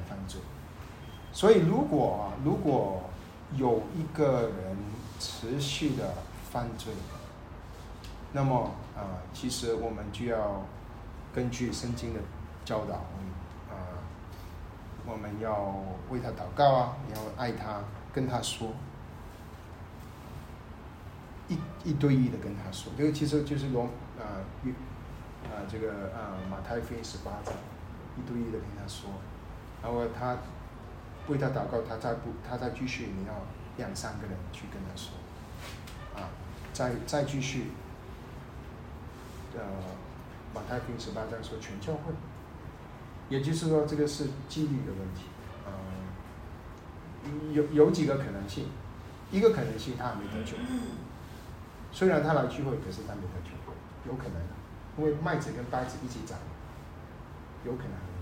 [1.36, 3.02] 所以，如果啊如果
[3.56, 4.74] 有一个人
[5.20, 6.14] 持续的
[6.50, 6.94] 犯罪，
[8.32, 10.64] 那么啊，其实我们就要
[11.34, 12.20] 根据圣经的
[12.64, 12.94] 教导，
[13.68, 14.00] 啊，
[15.06, 15.74] 我们要
[16.08, 17.82] 为他祷告啊，要爱他，
[18.14, 18.70] 跟他说。
[21.48, 23.82] 一一对一的跟他说，这个其实就是罗
[24.18, 24.40] 啊，
[25.44, 27.52] 啊这个啊马太福音十八章，
[28.16, 29.10] 一对一的跟他说，
[29.82, 30.38] 然后他
[31.28, 33.32] 为他祷告，他再不他再继续，你要
[33.78, 35.12] 两三个人去跟他说，
[36.14, 36.30] 啊，
[36.72, 37.72] 再再继续，
[39.54, 39.60] 呃
[40.54, 42.12] 马太福音十八章说全教会，
[43.28, 45.26] 也就是说这个是纪律的问题，
[47.24, 48.68] 嗯，有有几个可能性，
[49.30, 50.56] 一个可能性他还没得救。
[51.92, 53.50] 虽然他来聚会，可是他没得救，
[54.10, 54.40] 有可能，
[54.98, 56.38] 因为麦子跟稗子一起长，
[57.64, 58.15] 有可能。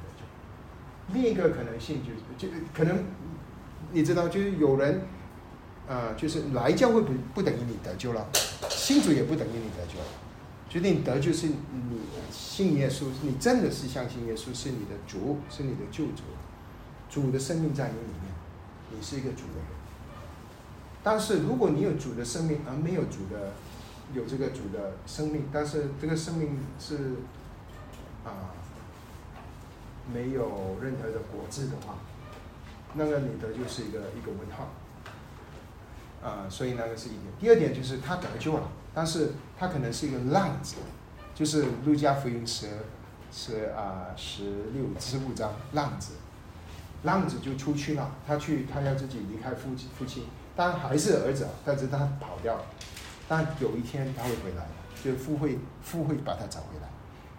[1.12, 3.05] 另一个可能性就是，就可能
[3.93, 5.03] 你知道，就是有人，
[5.88, 8.27] 啊，就是来教会不不等于你得救了，
[8.71, 10.07] 信主也不等于你得救了。
[10.69, 11.55] 决定得救是你
[12.33, 16.23] 信耶稣，你真的是相信耶稣是你的主，是你的救主，
[17.09, 18.33] 主的生命在你里面，
[18.90, 19.67] 你是一个主的人。
[21.05, 23.53] 但是如果你有主的生命，而没有主的
[24.14, 26.97] 有这个主的生命，但是这个生命是
[28.25, 28.51] 啊
[30.12, 31.97] 没有任何的国字的话，
[32.95, 34.71] 那个你的就是一个一个问号
[36.23, 37.23] 啊，所以那个是一点。
[37.38, 40.77] 第二点就是他得救了，但是他可能是一个浪子，
[41.35, 42.69] 就是路加福音十
[43.33, 46.12] 十啊十六十五章浪子，
[47.03, 50.25] 浪子就出去了，他去他要自己离开父父亲。
[50.57, 52.64] 但还是儿子，但是他跑掉了。
[53.29, 54.67] 但有一天他会回来，
[55.03, 56.88] 就父会父会把他找回来，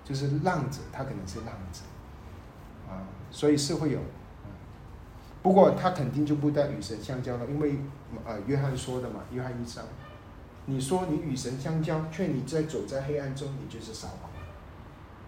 [0.03, 1.83] 就是浪子，他可能是浪子，
[3.35, 3.99] 所以是会有，
[5.43, 7.75] 不过他肯定就不带与神相交了，因为
[8.25, 9.83] 呃，约翰说的嘛，约翰一章，
[10.67, 14.29] 你说你与神相交，却你在走在黑暗中，你就是撒谎。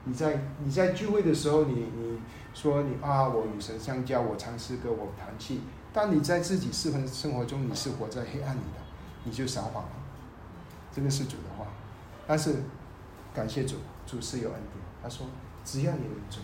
[0.05, 2.17] 你在你在聚会的时候，你你
[2.53, 5.59] 说你啊，我与神相交，我唱诗歌，我弹琴。
[5.91, 8.79] 当你在自己私人生活中，你是活在黑暗里的，
[9.25, 9.89] 你就撒谎了。
[10.93, 11.67] 这个是主的话，
[12.25, 12.55] 但是
[13.35, 14.81] 感谢主，主是有恩典。
[15.03, 15.27] 他说，
[15.65, 16.41] 只要你认罪，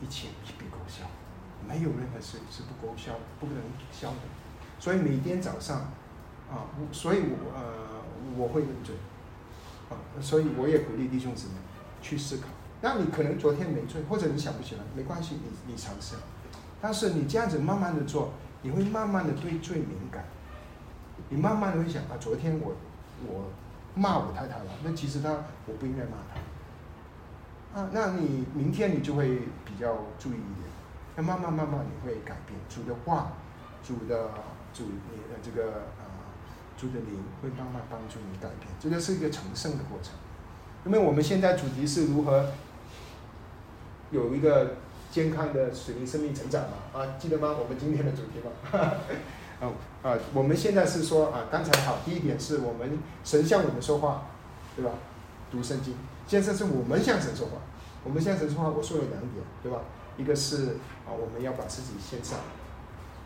[0.00, 1.04] 一切一笔勾销，
[1.66, 3.56] 没有任何事是不勾销、不能
[3.90, 4.16] 消的。
[4.78, 5.92] 所以每天早上，
[6.50, 8.02] 啊，所以我呃
[8.36, 8.94] 我会认罪，
[9.90, 11.54] 啊，所以我也鼓励弟兄姊妹
[12.00, 12.44] 去思考。
[12.80, 16.14] 那你可能昨天没罪，或者你想不起来，没关系，你你尝试。
[16.80, 18.30] 但是你这样子慢慢的做，
[18.62, 20.24] 你会慢慢的对罪敏感，
[21.28, 22.76] 你慢慢的会想啊，昨天我
[23.26, 23.50] 我
[23.96, 25.30] 骂我太太了，那其实他
[25.66, 26.38] 我不应该骂他，
[27.74, 30.66] 啊，那你明天你就会比较注意一点，
[31.16, 32.58] 那慢慢慢慢你会改变。
[32.68, 33.32] 主的话，
[33.82, 34.30] 主的
[34.72, 36.32] 主你的这个啊，
[36.76, 40.14] 主的灵会慢慢帮助你改变，这个是一个成圣的过程。
[40.86, 42.46] 因为我们现在主题是如何
[44.10, 44.76] 有一个
[45.10, 47.00] 健康的水灵生命成长嘛？
[47.00, 47.54] 啊，记得吗？
[47.58, 48.78] 我们今天的主题嘛？
[49.60, 49.68] 啊
[50.08, 54.28] 啊，我们现在是说啊，刚才好，第一点是我们神向我们说话，
[54.74, 54.92] 对吧？
[55.50, 55.94] 读圣经。
[56.28, 57.58] 现在是我们向神说话，
[58.04, 59.80] 我们向神说话，我说了两点，对吧？
[60.16, 62.38] 一个是啊，我们要把自己献上，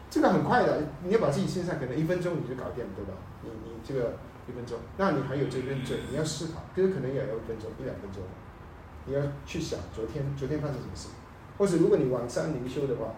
[0.08, 3.12] 这个很快的，你要把自己献上，可能一分钟你就搞定了，对吧？
[3.42, 4.14] 你你这个
[4.48, 8.22] 一分钟，那你还有这个认罪，你要思考，这个可能也要一分钟一两分钟，
[9.06, 11.08] 你要去想昨天昨天发生什么事，
[11.58, 13.12] 或者如果你晚上灵修的话。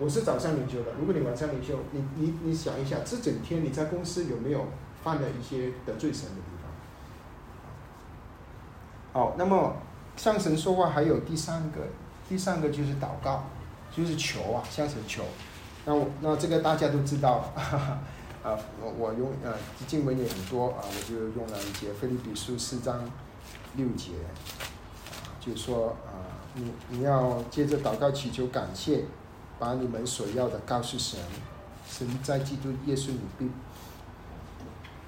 [0.00, 0.92] 我是早上灵修的。
[0.96, 4.64] 如果你晚上灵修，你你你想一下，这整天你在公司有没有
[5.02, 6.57] 犯了一些得罪神的地方？
[9.18, 9.74] 好，那么
[10.16, 11.80] 向神说话还有第三个，
[12.28, 13.42] 第三个就是祷告，
[13.90, 15.24] 就是求啊，向神求。
[15.84, 17.52] 那我那这个大家都知道，
[18.44, 19.52] 啊，我我用呃
[19.88, 23.10] 经文也很多啊，我就用了一节《菲利比书》四章
[23.74, 24.12] 六节，
[25.40, 26.22] 就说啊，
[26.54, 29.04] 你你要接着祷告祈求感谢。
[29.60, 31.18] 把你们所要的告诉神，
[31.84, 33.50] 神在基督耶稣里必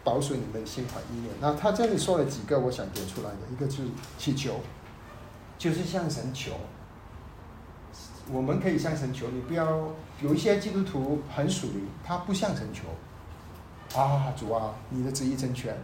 [0.04, 1.34] 保守你们心怀意念。
[1.40, 4.60] 那他这里说了几个，我想点出来的一个就是祈求，
[5.58, 6.52] 就是向神求。
[8.32, 9.88] 我们可以向神求，你不要
[10.20, 14.00] 有一些基督徒很属灵，他不向神求。
[14.00, 15.74] 啊，主啊，你的旨意成全。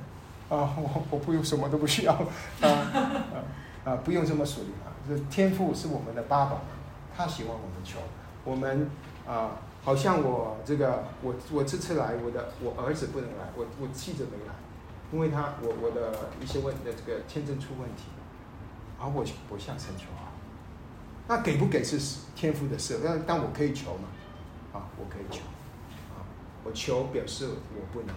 [0.49, 2.13] 啊，我我不用什么都不需要。
[2.13, 2.69] 啊
[3.85, 4.91] 啊，不用这么属灵啊！
[5.31, 6.61] 天赋是我们的爸爸，
[7.17, 7.99] 他喜欢我们求。
[8.45, 8.91] 我们
[9.27, 14.53] 啊，好像我这个，我我这次来，我的我儿子不能来，我我妻子没来，
[15.13, 18.11] 因为他我我的一些问的这个签证出问题，
[18.99, 20.35] 而我我向神求啊，
[21.29, 24.09] 那给不给是天赋的事，但但我可以求嘛，
[24.73, 25.43] 啊，我可以求，
[26.13, 26.27] 啊，
[26.65, 28.15] 我求表示我不能，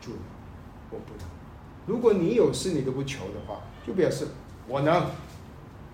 [0.00, 0.12] 主，
[0.88, 1.28] 我不能。
[1.84, 4.26] 如果你有事你都不求的话，就表示
[4.66, 5.04] 我能，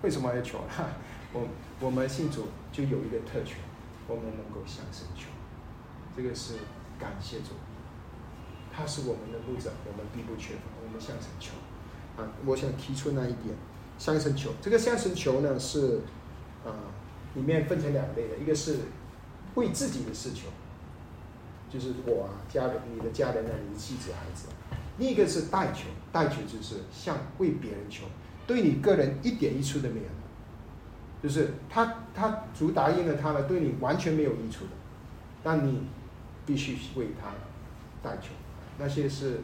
[0.03, 0.85] 为什么要求呢？
[1.33, 1.45] 我
[1.81, 2.45] 我们信主。
[2.71, 3.57] 就有一个特权，
[4.09, 5.29] 我们能够向神求，
[6.17, 6.55] 这个是
[6.99, 7.53] 感谢主，
[8.75, 11.51] 他是我们的牧者，我们必不缺乏，我们向神求。
[12.17, 13.55] 啊，我想提出那一点，
[13.99, 14.49] 向神求。
[14.61, 16.01] 这个向神求呢是，
[16.65, 16.73] 啊，
[17.35, 18.77] 里面分成两类的，一个是
[19.53, 20.47] 为自己的事求，
[21.71, 24.47] 就是我啊，家人、你的家人呢，你的妻子、孩子；
[24.97, 28.05] 另一个是代求，代求就是向为别人求，
[28.47, 30.07] 对你个人一点益处都没有。
[31.21, 34.71] 就是他他主答应了他了，对你完全没有益处的，
[35.43, 35.83] 但你
[36.45, 37.31] 必须为他
[38.01, 38.29] 代求。
[38.77, 39.41] 那些是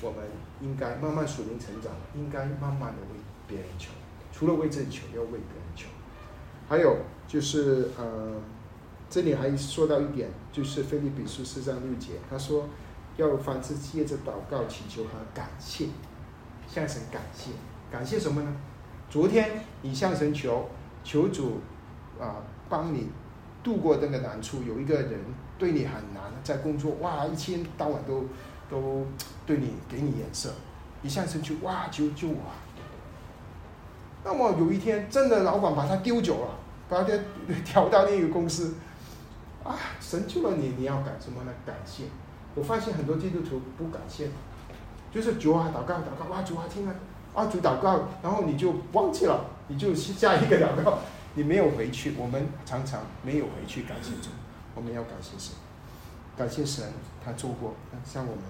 [0.00, 0.20] 我们
[0.60, 3.90] 应该慢慢属灵成长，应该慢慢的为别人求。
[4.32, 5.88] 除了为自己求，要为别人求。
[6.68, 8.34] 还有就是呃，
[9.10, 12.68] 这里还说到一点，就是菲利比书四章六节，他说
[13.16, 15.86] 要凡事借着祷告祈求和感谢，
[16.68, 17.50] 向神感谢，
[17.90, 18.56] 感谢什么呢？
[19.10, 20.68] 昨天你向神求。
[21.06, 21.60] 求主
[22.20, 23.08] 啊，帮你
[23.62, 24.64] 度过那个难处。
[24.64, 25.20] 有一个人
[25.56, 28.24] 对你很难，在工作哇，一天到晚都
[28.68, 29.06] 都
[29.46, 30.52] 对你给你眼色，
[31.04, 32.40] 一下神求哇，救救我！
[34.24, 37.12] 那么有一天，真的老板把他丢走了，把他
[37.64, 38.74] 调到另一个公司
[39.62, 41.52] 啊，神救了你，你要感什么呢？
[41.64, 42.06] 感谢！
[42.56, 44.28] 我发现很多基督徒不感谢，
[45.12, 46.94] 就是主啊，祷告祷告哇，主啊，听了
[47.36, 49.50] 啊，主祷告，然后你就忘记了。
[49.68, 51.00] 你就下一个祷告，
[51.34, 54.30] 你没有回去，我们常常没有回去感谢主，
[54.76, 55.56] 我们要感谢神，
[56.36, 56.84] 感谢神
[57.24, 58.44] 他做过，向我们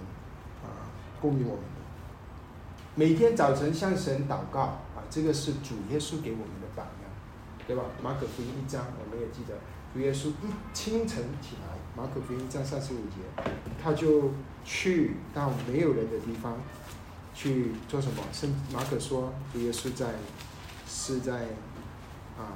[0.63, 1.81] 啊供应我们的。
[2.95, 7.11] 每天早晨向神祷告啊，这个是主耶稣给我们的榜样，
[7.67, 7.85] 对吧？
[8.03, 9.55] 马可福音一章我们也记得，
[9.95, 13.43] 主耶稣一清晨起来，马可福音一章三十五节，
[13.83, 14.33] 他就
[14.67, 16.59] 去到没有人的地方
[17.37, 18.23] 去做什么？
[18.33, 20.07] 圣马可说，主耶稣在。
[20.89, 21.33] 是在
[22.39, 22.55] 啊，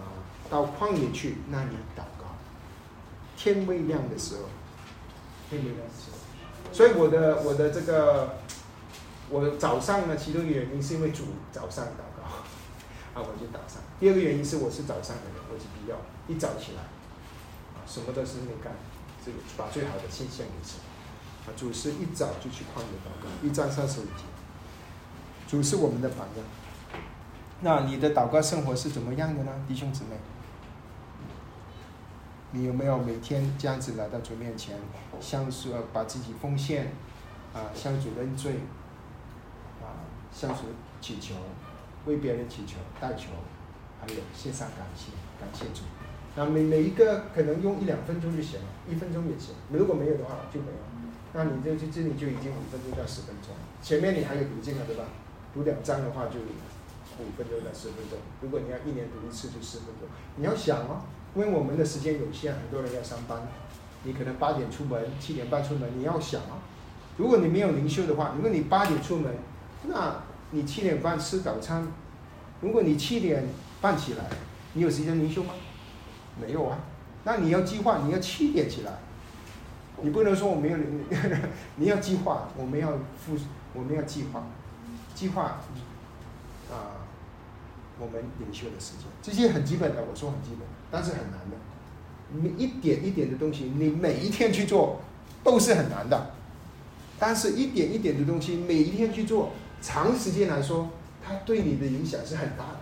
[0.48, 2.36] 到旷野去那里祷告，
[3.36, 4.42] 天未亮的时候，
[5.50, 8.36] 天未亮的时候，所以我的我的这个，
[9.28, 12.22] 我早上呢，其中一个原因是因为主早上祷告，
[13.18, 13.82] 啊，我就早上。
[13.98, 15.96] 第二个原因是我是早上的人，我是比较
[16.28, 16.82] 一早起来，
[17.74, 18.72] 啊，什么都是没干，
[19.26, 20.78] 这个把最好的献献给神。
[21.46, 24.22] 啊，主是一早就去旷野祷告，一站三十五节，
[25.50, 26.46] 主是我们的榜样。
[27.62, 30.10] 那你的祷告生活是怎么样的呢，弟兄姊妹？
[32.52, 34.76] 你有没有每天这样子来到主面前，
[35.20, 36.92] 向主把自己奉献，
[37.52, 38.60] 啊，向主认罪，
[39.82, 40.66] 啊，向主
[41.00, 41.34] 祈求，
[42.06, 43.30] 为别人祈求代求，
[44.00, 45.82] 还有献上感谢，感谢主。
[46.36, 49.52] 那每每一个可能用一两分钟就行了，一分钟也行。
[49.72, 50.78] 如果没有的话就没有。
[51.32, 55.02] 那你这这这里就已经五分钟到十分钟，前面你还有读经了对吧？
[55.52, 58.18] 读两章的话就五分钟到十分钟。
[58.40, 60.08] 如果你要一年读一次就十分钟。
[60.36, 61.02] 你要想哦，
[61.34, 63.42] 因为我们的时间有限，很多人要上班，
[64.04, 66.62] 你可能八点出门，七点半出门，你要想啊。
[67.16, 69.34] 如果你没有灵修的话，如果你八点出门，
[69.88, 70.22] 那
[70.52, 71.86] 你七点半吃早餐，
[72.60, 73.46] 如果你七点
[73.80, 74.24] 半起来，
[74.72, 75.54] 你有时间灵修吗？
[76.40, 76.78] 没有啊。
[77.24, 78.92] 那你要计划，你要七点起来。
[80.02, 81.04] 你不能说我没有灵，
[81.76, 83.36] 你要计划，我们要复，
[83.74, 84.46] 我们要计划，
[85.20, 85.60] 计划
[86.70, 87.04] 啊，
[87.98, 90.60] 我们领袖的时间，这些很基本的，我说很基本，
[90.90, 91.56] 但是很难的。
[92.32, 95.02] 你一点一点的东西，你每一天去做
[95.44, 96.30] 都是很难的，
[97.18, 99.50] 但是一点一点的东西，每一天去做，
[99.82, 100.88] 长时间来说，
[101.22, 102.80] 它对你的影响是很大的。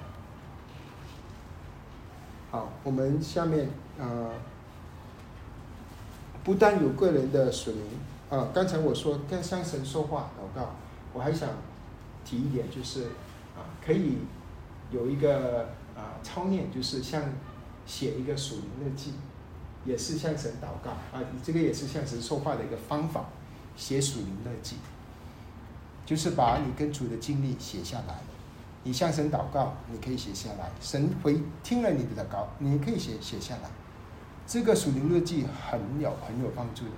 [2.53, 3.69] 好，我们下面
[3.99, 4.31] 啊。
[6.45, 7.83] 不但有个人的属灵
[8.31, 10.77] 啊，刚才我说跟上神说话祷告，
[11.13, 11.49] 我还想
[12.29, 13.05] 提一点，就是
[13.57, 14.19] 啊，可以
[14.91, 17.23] 有一个啊操练，就是像
[17.87, 19.15] 写一个属灵日记，
[19.87, 23.25] 也是向神祷告啊，你这个也是向神说话的一个方法，
[23.77, 24.77] 写属灵日记，
[26.05, 28.19] 就是把你跟主的经历写下来，
[28.85, 33.71] 你向神祷告，你可以写下来，神回听了你的祷告，你可以写写下来。
[34.47, 36.91] 这个属灵日记很有很有帮助的，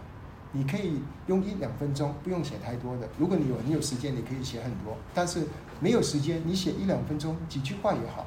[0.52, 3.08] 你可以用一两分钟，不用写太多的。
[3.18, 4.96] 如果你有很有时间，你可以写很多。
[5.14, 5.46] 但是
[5.78, 8.26] 没有时间，你写一两分钟，几句话也好。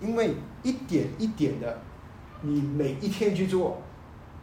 [0.00, 1.82] 因为一点一点的，
[2.42, 3.82] 你每一天去做，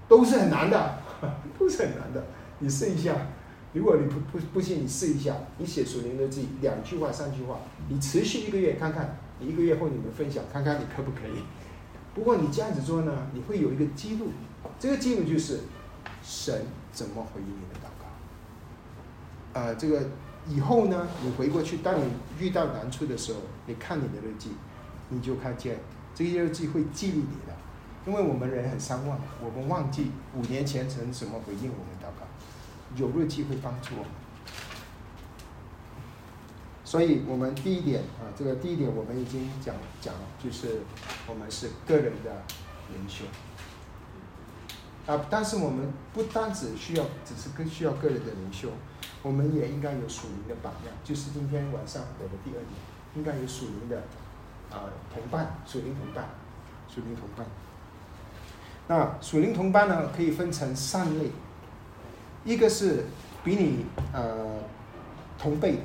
[0.08, 1.00] 都是很难的，
[1.58, 2.24] 都是很难的。
[2.60, 3.16] 你试一下，
[3.74, 11.42] 如果你不不不信，你试一下，你写属灵日记两句话、三句话，你持续一个月看看，你一个月后你们分享看看你可不可以。
[12.14, 14.28] 不过你这样子做呢，你会有一个记录，
[14.80, 15.62] 这个记录就是
[16.24, 16.66] 神
[16.98, 18.08] 怎么回应你的祷告。
[19.54, 20.02] 呃，这个
[20.48, 24.50] 以后呢，你回过去，当你遇到难处的时候，你看你的日记，
[25.10, 25.78] 你就看见
[26.16, 27.56] 这些日记会激励你的。
[28.08, 32.26] 因为我们人很善忘，我们忘记五年前曾怎么回应我们祷告，
[32.96, 34.10] 有日记会帮助我们。
[36.84, 40.82] 所以，我们第一点啊，这个第一点我们已经讲讲了，就是
[41.28, 42.42] 我们是个人的
[42.92, 43.26] 领袖
[45.08, 45.26] 啊。
[45.30, 48.70] 但是我们不单只需要，只是更需要个人的领袖，
[49.24, 50.94] 我们也应该有属灵的榜样。
[51.04, 52.72] 就是今天晚上我的第二点，
[53.16, 53.98] 应该有属灵的
[54.70, 56.30] 啊同伴，属灵同伴，
[56.88, 57.46] 属灵同伴。
[58.88, 61.32] 那属灵同伴呢，可以分成三类，
[62.46, 63.06] 一个是
[63.44, 64.60] 比你呃
[65.40, 65.80] 同辈。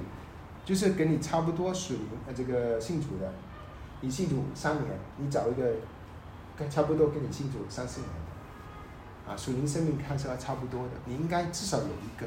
[0.64, 3.32] 就是跟你差不多属灵呃这个信主的，
[4.00, 5.72] 你信主三年，你找一个
[6.56, 8.10] 跟差不多跟你信主三四年，
[9.26, 12.26] 啊属灵生命看起来差不多的，你应该至少有一个。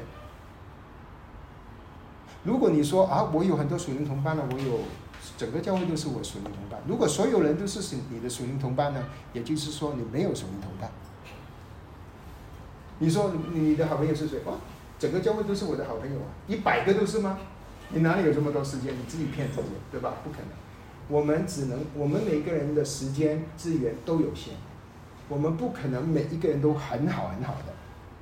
[2.44, 4.80] 如果你说啊我有很多属灵同伴呢，我有
[5.36, 6.80] 整个教会都是我属灵同伴。
[6.86, 10.90] 如果所有人都是属你的属灵同伴呢，也就是说你没有属灵同伴。
[12.98, 14.40] 你说你的好朋友是谁？
[14.46, 14.54] 哇，
[14.98, 17.38] 整个教会都是我的好朋友啊，一百个都是吗？
[17.90, 18.94] 你哪里有这么多时间？
[18.94, 20.14] 你自己骗自己，对吧？
[20.24, 20.48] 不可能。
[21.08, 24.54] 我们只能，我们每个人的时间资源都有限，
[25.28, 27.74] 我们不可能每一个人都很好很好的。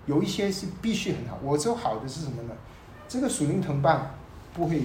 [0.07, 1.38] 有一些是必须很好。
[1.42, 2.55] 我说好的是什么呢？
[3.09, 4.14] 这个属灵同伴
[4.52, 4.82] 不会，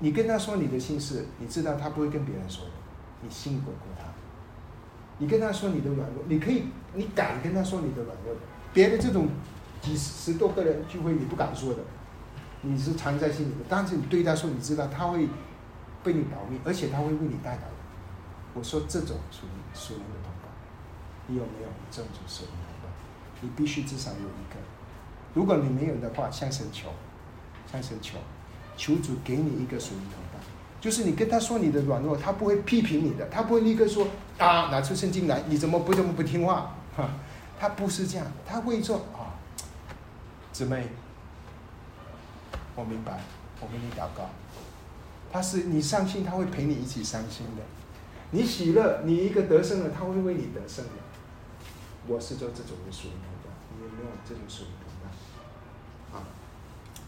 [0.00, 2.72] 你跟他说你的心事，你知道他不会跟别人说的，
[3.22, 4.04] 你信得过他。
[5.18, 6.64] 你跟他说你的软弱，你可以，
[6.94, 8.34] 你敢跟他说你的软弱。
[8.72, 9.28] 别的这种
[9.80, 11.80] 几十多个人聚会，你不敢说的。
[12.62, 15.28] 你是藏在心里的，但是你对他说，你知道他会
[16.02, 17.74] 被你保密，而且他会为你带导的。
[18.54, 20.04] 我说这种属于属灵，
[21.26, 22.92] 你有没有这种属灵同伴？
[23.40, 24.60] 你必须至少有一个。
[25.34, 26.88] 如果你没有的话，向神求，
[27.70, 28.18] 向神求，
[28.76, 30.40] 求主给你一个属灵同伴。
[30.80, 34.06] 就是你跟他说你的软弱，他不会批评你的，他不会立刻说
[34.38, 36.74] 啊拿出圣经来，你怎么不这么不听话？
[36.96, 37.10] 哈，
[37.58, 39.34] 他不是这样，他会说啊，
[40.52, 40.88] 姊妹。
[42.76, 43.18] 我明白，
[43.60, 44.28] 我给你祷告。
[45.32, 47.62] 他是你伤心，他会陪你一起伤心的；
[48.30, 50.90] 你喜乐，你一个得胜了，他会为你得胜的。
[52.08, 56.16] 我是做这种的属灵的，你有没有这种属灵的？
[56.16, 56.24] 啊，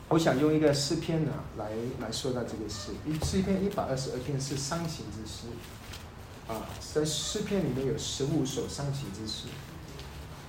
[0.09, 1.71] 我想用一个诗篇呢来
[2.01, 2.93] 来说到这个诗。
[3.07, 5.49] 一诗篇一百二十二篇是伤情之诗，
[6.49, 9.49] 啊，在诗篇里面有十五首伤情之诗。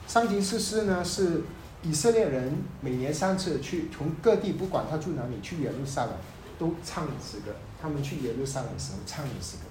[0.08, 1.44] 伤情之诗呢是。
[1.82, 6.14] 以色列人每年三次去，从各地不管他住哪里，去耶路撒冷
[6.60, 7.56] 都唱十个。
[7.82, 9.64] 他们去耶路撒冷的时候唱了十个，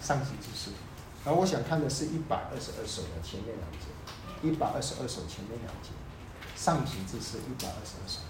[0.00, 0.70] 伤情之诗。
[1.24, 3.88] 然后我想看的是一百二十二首的前面两节，
[4.42, 5.90] 一百二十二首前面两节，
[6.56, 8.20] 上行字是一百二十二首。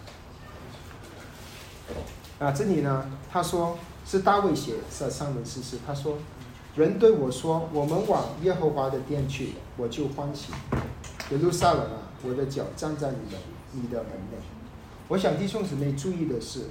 [2.38, 6.18] 啊，这里呢，他说是大卫写在上面诗诗，他说，
[6.76, 10.52] 人对我说，我们往耶和华的殿去，我就欢喜。
[11.30, 13.38] 耶路撒冷啊，我的脚站在你的
[13.72, 14.38] 你的门内。
[15.08, 16.68] 我想弟兄姊妹注意的是，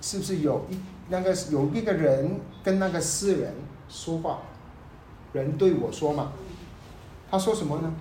[0.00, 0.78] 是不是有一
[1.08, 3.54] 那个有一个人跟那个诗人
[3.88, 4.40] 说话？
[5.32, 6.32] 人对我说嘛，
[7.30, 7.92] 他说什么呢？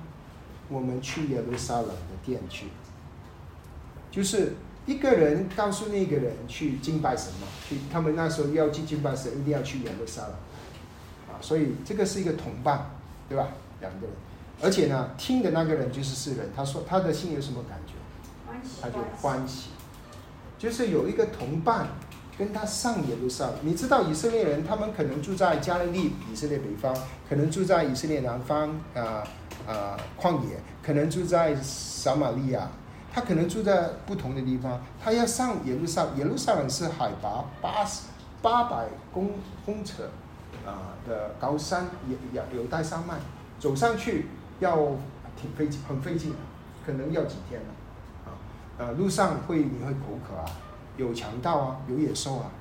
[0.69, 1.93] 我们去耶路撒冷的
[2.25, 2.67] 殿去。
[4.11, 4.53] 就是
[4.85, 10.31] 一个人告诉那个人去敬拜神嘛，去他们那时候要去敬拜神，一定要去耶路撒冷，
[11.29, 12.89] 啊，所以这个是一个同伴，
[13.27, 13.49] 对吧？
[13.81, 14.15] 两个人，
[14.61, 17.93] 而且呢，听的那个人就是世人，他说他的心有什么感觉？
[18.81, 19.69] 他就欢喜，
[20.57, 21.87] 就是有一个同伴
[22.39, 23.55] 跟他上耶路撒冷。
[23.63, 29.27] 你知道以色列人，他们可能住在加利利，以色列北方，可能住在以色列南方，啊
[29.67, 32.69] 啊旷野，可能住在撒玛利亚。
[33.11, 38.03] 他可能住在不同的地方，他要上耶路撒耶路撒冷是海拔八十
[38.39, 39.31] 八百公
[39.65, 40.03] 公尺
[40.63, 43.15] 啊的高山，有有有带山脉，
[43.59, 44.27] 走上去
[44.59, 44.77] 要
[45.35, 46.35] 挺费劲，很费劲，
[46.85, 47.67] 可能要几天了
[48.27, 48.29] 啊
[48.77, 50.45] 呃路上会你会口渴啊，
[50.99, 52.51] 有强盗啊，有野兽啊，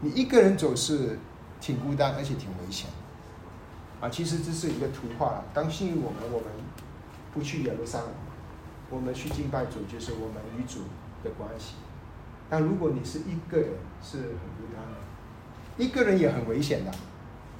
[0.00, 1.18] 你一个人走是
[1.60, 2.88] 挺孤单，而且挺危险
[4.00, 4.08] 啊。
[4.08, 6.48] 其实这是一个图画，当信我们我们
[7.32, 8.08] 不去耶路撒冷。
[8.92, 10.80] 我们去敬拜主，就是我们与主
[11.22, 11.74] 的关系。
[12.48, 13.68] 但如果你是一个人，
[14.02, 16.90] 是很孤单的，一个人也很危险的，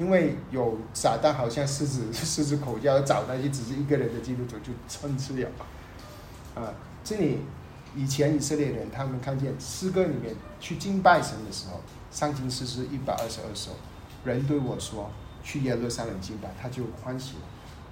[0.01, 5.49] 因为有撒旦，好像狮子 狮子口要找那些只是一个人的基督徒就吞吃了。
[6.57, 7.39] 啊，这里
[7.97, 11.80] 以前以色列人他们看见诗歌里面去敬拜神的时候，
[12.11, 13.72] 上经诗诗一百二十二首，
[14.24, 15.11] 人对我说
[15.43, 17.43] 去耶路撒冷敬拜，他就欢喜了。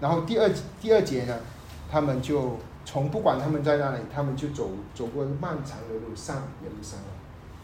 [0.01, 1.38] 然后第二第二节呢，
[1.90, 2.59] 他们就。
[2.90, 7.05] 从不管他们在哪里，他们就走走过漫长的路上耶路撒冷，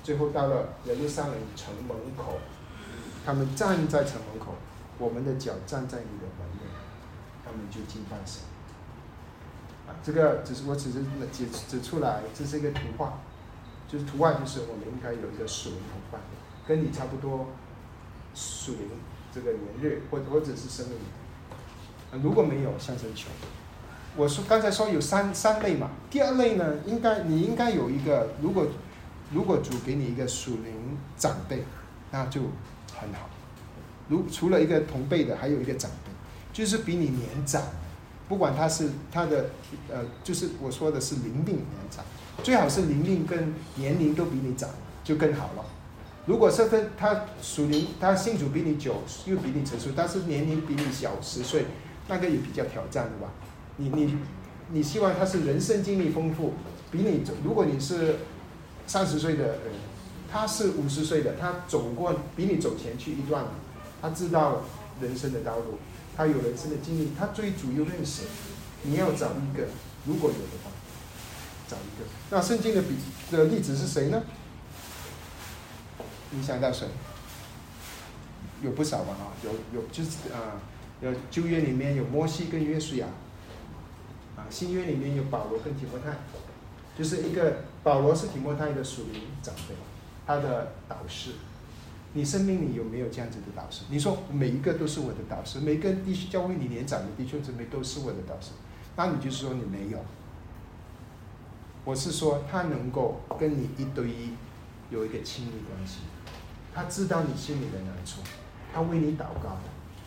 [0.02, 2.34] 最后到了耶路撒冷城门口，
[3.24, 4.52] 他们站在城门口，
[4.98, 6.68] 我们的脚站在你的门内，
[7.42, 8.42] 他们就敬拜神。
[10.04, 11.00] 这个只是我只是
[11.32, 13.14] 指指出来，这是一个图画，
[13.88, 16.20] 就是图画就是我们应该有一个属灵同伴，
[16.68, 17.48] 跟你差不多
[18.34, 18.90] 属灵
[19.34, 23.28] 这个年日或或者是生命，如果没有向神求。
[24.16, 28.66] 我说刚才说有三三类嘛，第二类呢，应该你应该有一个，如果
[29.32, 31.64] 如果主给你一个属灵长辈，
[32.12, 32.42] 那就
[32.94, 33.28] 很好。
[34.08, 36.12] 如除了一个同辈的，还有一个长辈，
[36.52, 37.60] 就是比你年长，
[38.28, 39.50] 不管他是他的
[39.88, 42.04] 呃，就是我说的是灵命年长，
[42.42, 44.70] 最好是灵命跟年龄都比你长，
[45.02, 45.64] 就更好了。
[46.26, 51.66] 如果是他他属灵，他信主比你久，又比你成熟，但是年龄比你小十岁，
[52.08, 53.30] 那个也比较挑战，的吧？
[53.76, 54.16] 你你
[54.70, 56.54] 你希望他是人生经历丰富，
[56.90, 58.16] 比你如果你是
[58.86, 59.58] 三十岁的人，
[60.32, 63.44] 他是五十岁的，他走过比你走前去一段，
[64.00, 64.62] 他知道
[65.02, 65.78] 人生的道路，
[66.16, 68.22] 他有人生的经历，他最主要认识，
[68.82, 69.66] 你要找一个，
[70.06, 70.70] 如果有的话，
[71.68, 72.06] 找一个。
[72.30, 72.96] 那圣经的比
[73.30, 74.22] 的例子是谁呢？
[76.30, 76.86] 你想到谁？
[78.62, 80.60] 有不少吧啊，有有就是啊，
[81.00, 83.06] 有旧约里面有摩西跟约书亚。
[84.36, 86.16] 啊新约里面有保罗跟提摩太，
[86.98, 89.74] 就是一个保罗是提摩太的属灵长辈，
[90.26, 91.30] 他的导师。
[92.14, 93.82] 你生命里有没有这样子的导师？
[93.90, 98.52] 你说每一个都是我的导师，每个弟兄教会你年长的弟兄姊妹都是我的导师，
[98.96, 99.98] 那你就是说你没有。
[101.84, 104.30] 我是说他能够跟你一对一
[104.90, 105.98] 有一个亲密关系，
[106.72, 108.20] 他知道你心里的难处，
[108.72, 109.58] 他为你祷告，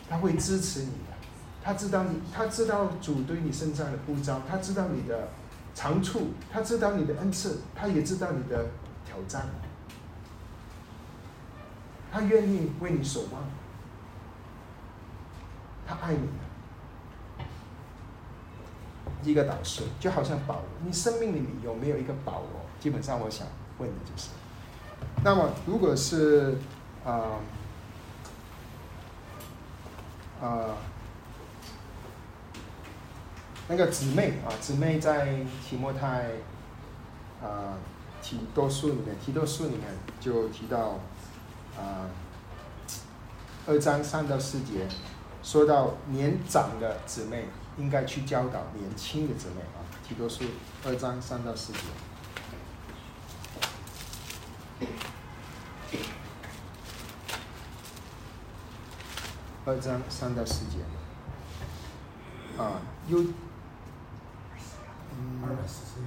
[0.08, 1.14] 他会支持你的。
[1.62, 5.28] 他知道你，他知道主对你身上的呼召，他知道你的
[5.74, 8.64] 长处，他知道你的恩赐，他也知道你的
[9.04, 9.46] 挑战，
[12.10, 13.42] 他愿意为你守望，
[15.86, 16.28] 他爱你。
[19.24, 22.60] 一个导师就好像保罗，你生命里面有没有一个保罗？
[22.80, 23.46] 基本上我想
[23.78, 24.30] 问的就是，
[25.24, 26.58] 那么如果是
[27.04, 27.40] 啊
[30.40, 30.76] 啊。
[33.70, 36.30] 那个姊妹啊，姊妹在提摩太
[37.42, 37.76] 啊
[38.22, 39.82] 提多书里面，提多书里面
[40.18, 40.98] 就提到
[41.78, 42.10] 啊
[43.66, 44.86] 二章三到四节，
[45.42, 50.44] 说到年长的姊妹应该去教导年轻的姊妹啊，提多书
[50.84, 51.78] 二章三到四节。
[59.64, 60.78] 二章三到四节。
[62.56, 63.18] 啊，优，
[65.12, 66.00] 嗯，二，二百四十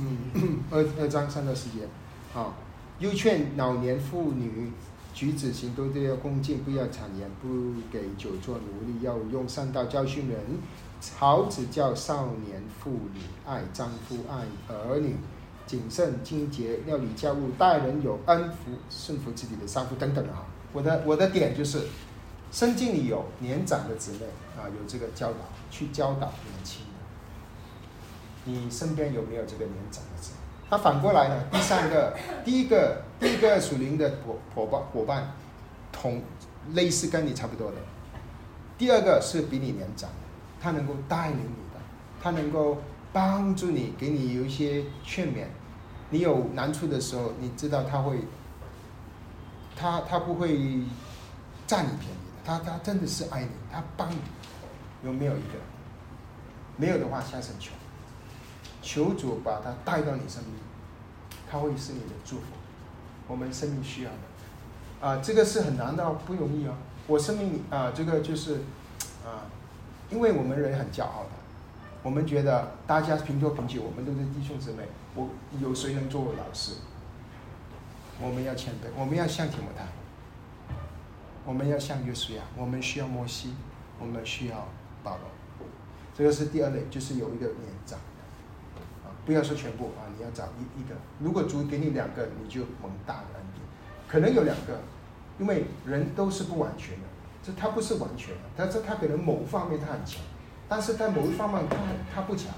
[0.00, 1.86] 嗯，二二章三到四节，
[2.34, 2.54] 啊，
[2.98, 4.72] 又劝老年妇女
[5.14, 10.38] 举止行动都要恭敬，不要谗言，不给酒做奴隶，要用善道教训人，
[11.16, 15.14] 好子教少年妇女爱丈夫、爱儿女，
[15.66, 20.46] 谨慎清洁，料理家务，待人有恩福，顺服自己的丈夫等等啊。
[20.72, 21.86] 我的我的点就是，
[22.52, 24.18] 圣经里有年长的姊妹
[24.56, 25.38] 啊，有这个教导，
[25.70, 26.92] 去教导年轻的。
[28.44, 30.37] 你身边有没有这个年长的姊妹？
[30.70, 31.34] 那反过来呢？
[31.50, 32.14] 第三个，
[32.44, 35.32] 第一个，第一个属灵的伙伙伴伙伴，
[35.90, 36.20] 同
[36.74, 37.76] 类似跟你差不多的。
[38.76, 40.16] 第二个是比你年长的，
[40.60, 41.80] 他能够带领你的，
[42.22, 42.78] 他能够
[43.12, 45.46] 帮助你，给你有一些劝勉。
[46.10, 48.18] 你有难处的时候，你知道他会，
[49.74, 50.82] 他他不会
[51.66, 54.18] 占你便宜的，他他真的是爱你，他帮你。
[55.02, 55.58] 有没有一个？
[56.76, 57.72] 没有的话，下层求。
[58.88, 60.54] 求主把他带到你身边，
[61.46, 62.44] 他会是你的祝福。
[63.26, 66.72] 我们生命需要的，啊，这个是很难的，不容易哦。
[67.06, 68.62] 我生命啊，这个就是
[69.22, 69.44] 啊，
[70.08, 71.30] 因为我们人很骄傲的，
[72.02, 74.84] 我们觉得大家平头平起，我们都是弟兄姊妹，
[75.14, 75.28] 我
[75.60, 76.72] 有谁能做我老师？
[78.18, 79.84] 我们要谦卑，我们要向提摩太，
[81.44, 83.52] 我们要向约书亚，我们需要摩西，
[84.00, 84.66] 我们需要
[85.04, 85.20] 保罗。
[86.16, 87.98] 这个是第二类，就是有一个年长。
[89.28, 90.94] 不要说全部啊，你要找一一个。
[91.20, 93.62] 如果主给你两个，你就蒙大的恩典。
[94.08, 94.80] 可能有两个，
[95.38, 97.04] 因为人都是不完全的，
[97.42, 100.22] 这他不是完全的，但是他可能某方面他很强，
[100.66, 102.54] 但是在某一方面他很他不强，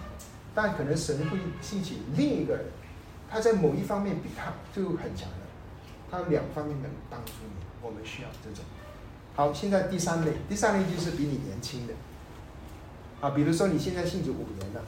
[0.54, 2.66] 但可能神会兴起另一个人，
[3.28, 5.46] 他在某一方面比他就很强的，
[6.08, 7.64] 他两方面能帮助你。
[7.82, 8.64] 我们需要这种。
[9.34, 11.94] 好，现在第三类，第三类就是比你年轻的，
[13.20, 14.80] 啊，比如说你现在信主五年了。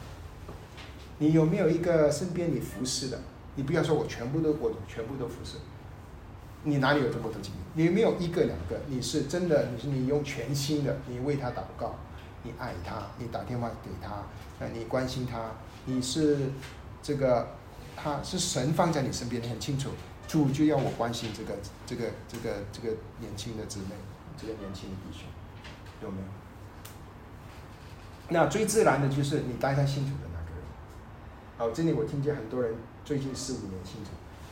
[1.22, 3.16] 你有没有一个身边你服侍的？
[3.54, 5.56] 你不要说我全部都我全部都服侍，
[6.64, 7.58] 你哪里有这么多精力？
[7.74, 8.76] 你没有一个两个？
[8.88, 9.68] 你是真的？
[9.70, 11.94] 你是你用全心的，你为他祷告，
[12.42, 14.24] 你爱他，你打电话给他，
[14.58, 15.52] 呃，你关心他，
[15.84, 16.50] 你是
[17.00, 17.46] 这个，
[17.94, 19.90] 他是神放在你身边，你很清楚，
[20.26, 21.54] 主就要我关心这个
[21.86, 22.88] 这个这个这个
[23.20, 23.94] 年轻的姊妹，
[24.36, 25.28] 这个年轻的弟兄，
[26.02, 26.26] 有没有？
[28.30, 30.31] 那最自然的就是你待他信主的。
[31.62, 34.10] 好，这里我听见很多人最近四五年信主，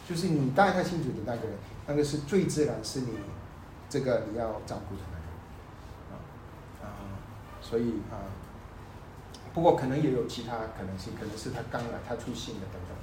[0.08, 1.58] 就是你带他信主的那个人，
[1.88, 3.08] 那个是最自然，是你
[3.88, 6.14] 这个你要照顾的那个人，啊
[6.80, 6.86] 啊，
[7.60, 8.30] 所以啊，
[9.52, 12.96] 不过可能也有其他可能性，可能是他刚来，他出信的等等，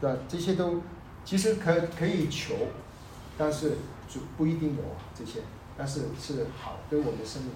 [0.00, 0.18] 对吧？
[0.28, 0.82] 这些都
[1.24, 2.56] 其实可可以求，
[3.38, 3.76] 但是
[4.08, 4.82] 就不一定有
[5.14, 5.38] 这些，
[5.78, 7.52] 但是是好，对我们的生命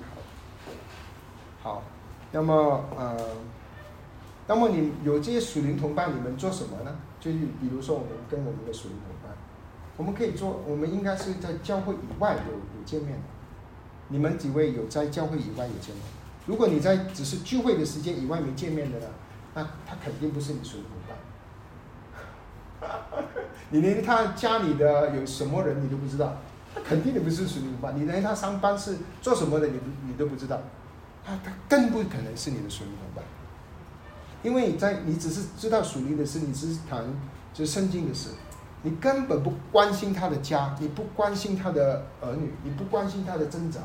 [1.64, 1.68] 好。
[1.68, 1.82] 好，
[2.30, 3.16] 那么呃。
[4.48, 6.96] 那么你有这些属灵同伴，你们做什么呢？
[7.18, 9.36] 就是比如说我们跟我们的属灵同伴，
[9.96, 13.24] 我们可以做，我们应该是在教会以外有有见面的。
[14.08, 16.04] 你们几位有在教会以外有见面？
[16.46, 19.06] 如果你在只是聚会的时间以外没见面的呢，
[19.52, 21.18] 那他肯定不是你属灵同伴。
[23.70, 26.36] 你连他家里的有什么人你都不知道，
[26.72, 27.98] 他肯定你不是属灵同伴。
[27.98, 30.60] 你连他上班是做什么的，你你都不知道，
[31.24, 33.24] 他他更不可能是你的属灵同伴。
[34.46, 37.04] 因为在你只是知道属灵的事，你只是谈
[37.52, 38.28] 就是圣经的事，
[38.82, 43.80] 你根本不关心他的家，你不关心他的儿女，你不关心他的挣扎，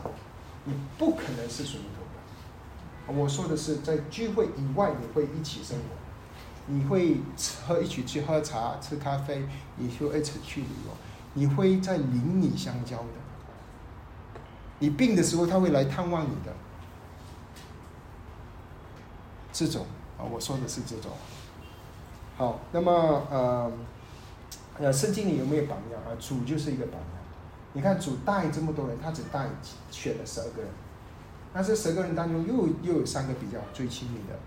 [0.66, 3.18] 你不可能是属灵同伴。
[3.20, 5.84] 我说的是在聚会以外，你会一起生活，
[6.68, 7.18] 你会
[7.66, 9.44] 喝一起去喝茶、吃咖啡，
[9.78, 10.92] 你就一起去旅游，
[11.34, 13.06] 你会在邻里相交的。
[14.78, 16.54] 你病的时候，他会来探望你的，
[19.52, 19.88] 这种。
[20.32, 21.12] 我说的是这种，
[22.38, 22.92] 好，那么
[23.30, 23.72] 呃，
[24.80, 26.12] 呃，圣经里有没有榜样啊？
[26.20, 27.10] 主就是一个榜样。
[27.74, 29.48] 你看主带这么多人，他只带
[29.90, 30.72] 选了十二个人，
[31.54, 34.38] 那这十个人当中又又有三个比较最亲密的，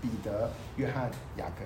[0.00, 1.64] 彼得、约翰、雅各。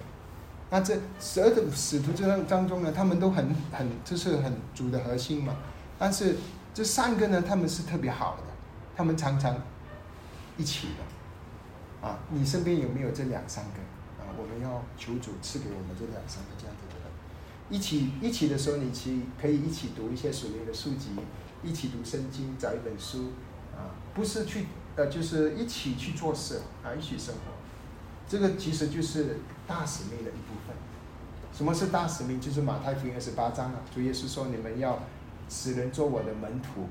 [0.70, 5.57] 那这十二个使徒这当当中呢，他们都很很就是很主的核心嘛。
[5.99, 6.36] 但是
[6.72, 8.43] 这三个呢，他们是特别好的，
[8.97, 9.57] 他们常常
[10.57, 11.08] 一起的。
[12.01, 13.81] 啊，你身边有没有这两三个？
[14.23, 17.11] 啊，我们要求主赐给我们这两三个这样子的人，
[17.71, 21.11] 一起一起的时候，你去可以一起读一些属灵的书籍，
[21.63, 23.33] 一起读圣经，找一本书，
[23.77, 27.53] 啊，不是去呃，就是一起去做事啊，一起生活，
[28.29, 30.77] 这个其实就是大使命的一部分。
[31.53, 32.41] 什么是大使命？
[32.41, 35.01] 就是马太福音二十八章啊，主耶稣说：“你们要
[35.49, 36.87] 使人做我的门徒。”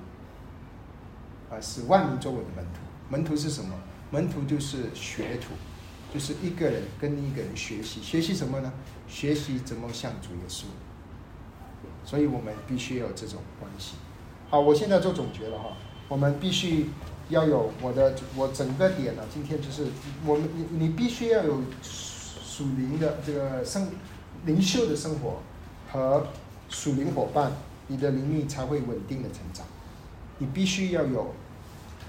[1.50, 2.80] 啊，使万民做我的门徒。
[3.08, 3.74] 门徒是什么？
[4.12, 5.54] 门徒就是学徒，
[6.14, 8.72] 就是一个人跟一个人学习，学习什么呢？
[9.08, 10.64] 学习怎么像主耶稣。
[12.06, 13.96] 所以我们必须有这种关系。
[14.50, 15.76] 好，我现在做总结了哈，
[16.08, 16.90] 我们必须
[17.28, 19.88] 要有我的我整个点呢，今天就是
[20.26, 23.90] 我们你你必须要有属灵的这个生
[24.46, 25.42] 灵修的生活
[25.92, 26.28] 和
[26.70, 27.52] 属灵伙伴，
[27.88, 29.66] 你的灵命才会稳定的成长。
[30.38, 31.34] 你必须要有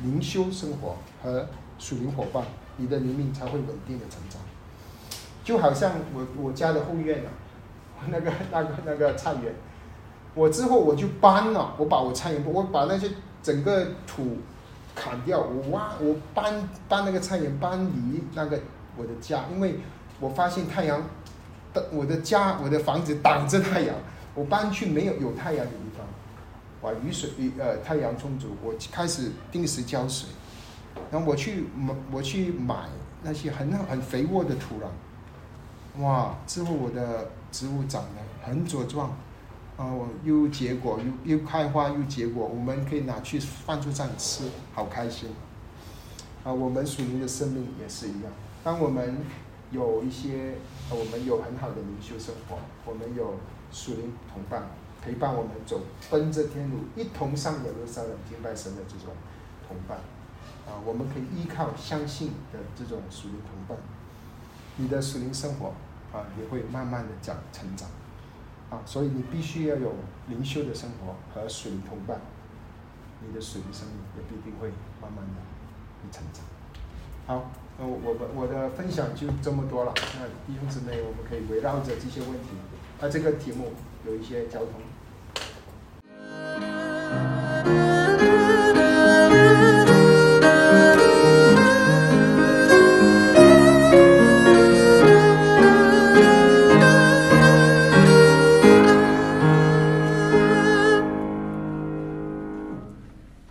[0.04, 2.44] 灵修生活和属灵伙伴，
[2.76, 4.40] 你的灵命才会稳定的成长。
[5.44, 7.30] 就好像我我家的后院啊，
[8.10, 9.54] 那个那个那个菜园。
[10.34, 13.10] 我之后我就搬了，我把我菜园，我把那些
[13.42, 14.36] 整个土
[14.94, 18.60] 砍掉，我挖，我搬搬那个菜园搬离那个
[18.96, 19.80] 我的家，因为
[20.20, 21.02] 我发现太阳
[21.72, 23.96] 的我的家我的房子挡着太阳，
[24.34, 26.06] 我搬去没有有太阳的地方，
[26.82, 30.28] 哇，雨水呃太阳充足，我开始定时浇水，
[31.10, 32.88] 然后我去买我去买
[33.22, 39.16] 那些很很肥沃的土壤，哇，之后我的植物长得很茁壮。
[39.76, 45.30] 哦，又结果又又开花又结果，我们可以拿去饭桌上吃，好开心。
[46.42, 48.32] 啊，我们属灵的生命也是一样。
[48.64, 49.18] 当我们
[49.70, 50.54] 有一些，
[50.90, 53.34] 我们有很好的灵修生活，我们有
[53.70, 54.68] 属灵同伴
[55.00, 55.80] 陪伴我们走，
[56.10, 59.14] 奔着天路，一同上耶路撒冷敬拜神的这种
[59.68, 60.00] 同伴，
[60.68, 63.78] 啊，我们可以依靠相信的这种属灵同伴，
[64.76, 65.72] 你的属灵生活
[66.12, 67.88] 啊也会慢慢的长成长。
[68.70, 69.94] 啊，所以你必须要有
[70.28, 72.20] 灵修的生活和属灵同伴，
[73.26, 74.68] 你的属灵生命也必定会
[75.00, 75.40] 慢慢的
[76.02, 76.44] 会成长。
[77.26, 79.94] 好，那我我我的分享就这么多了。
[80.20, 82.48] 那弟兄姊妹，我们可以围绕着这些问题，
[83.00, 83.72] 啊，这个题目
[84.06, 84.82] 有一些交通。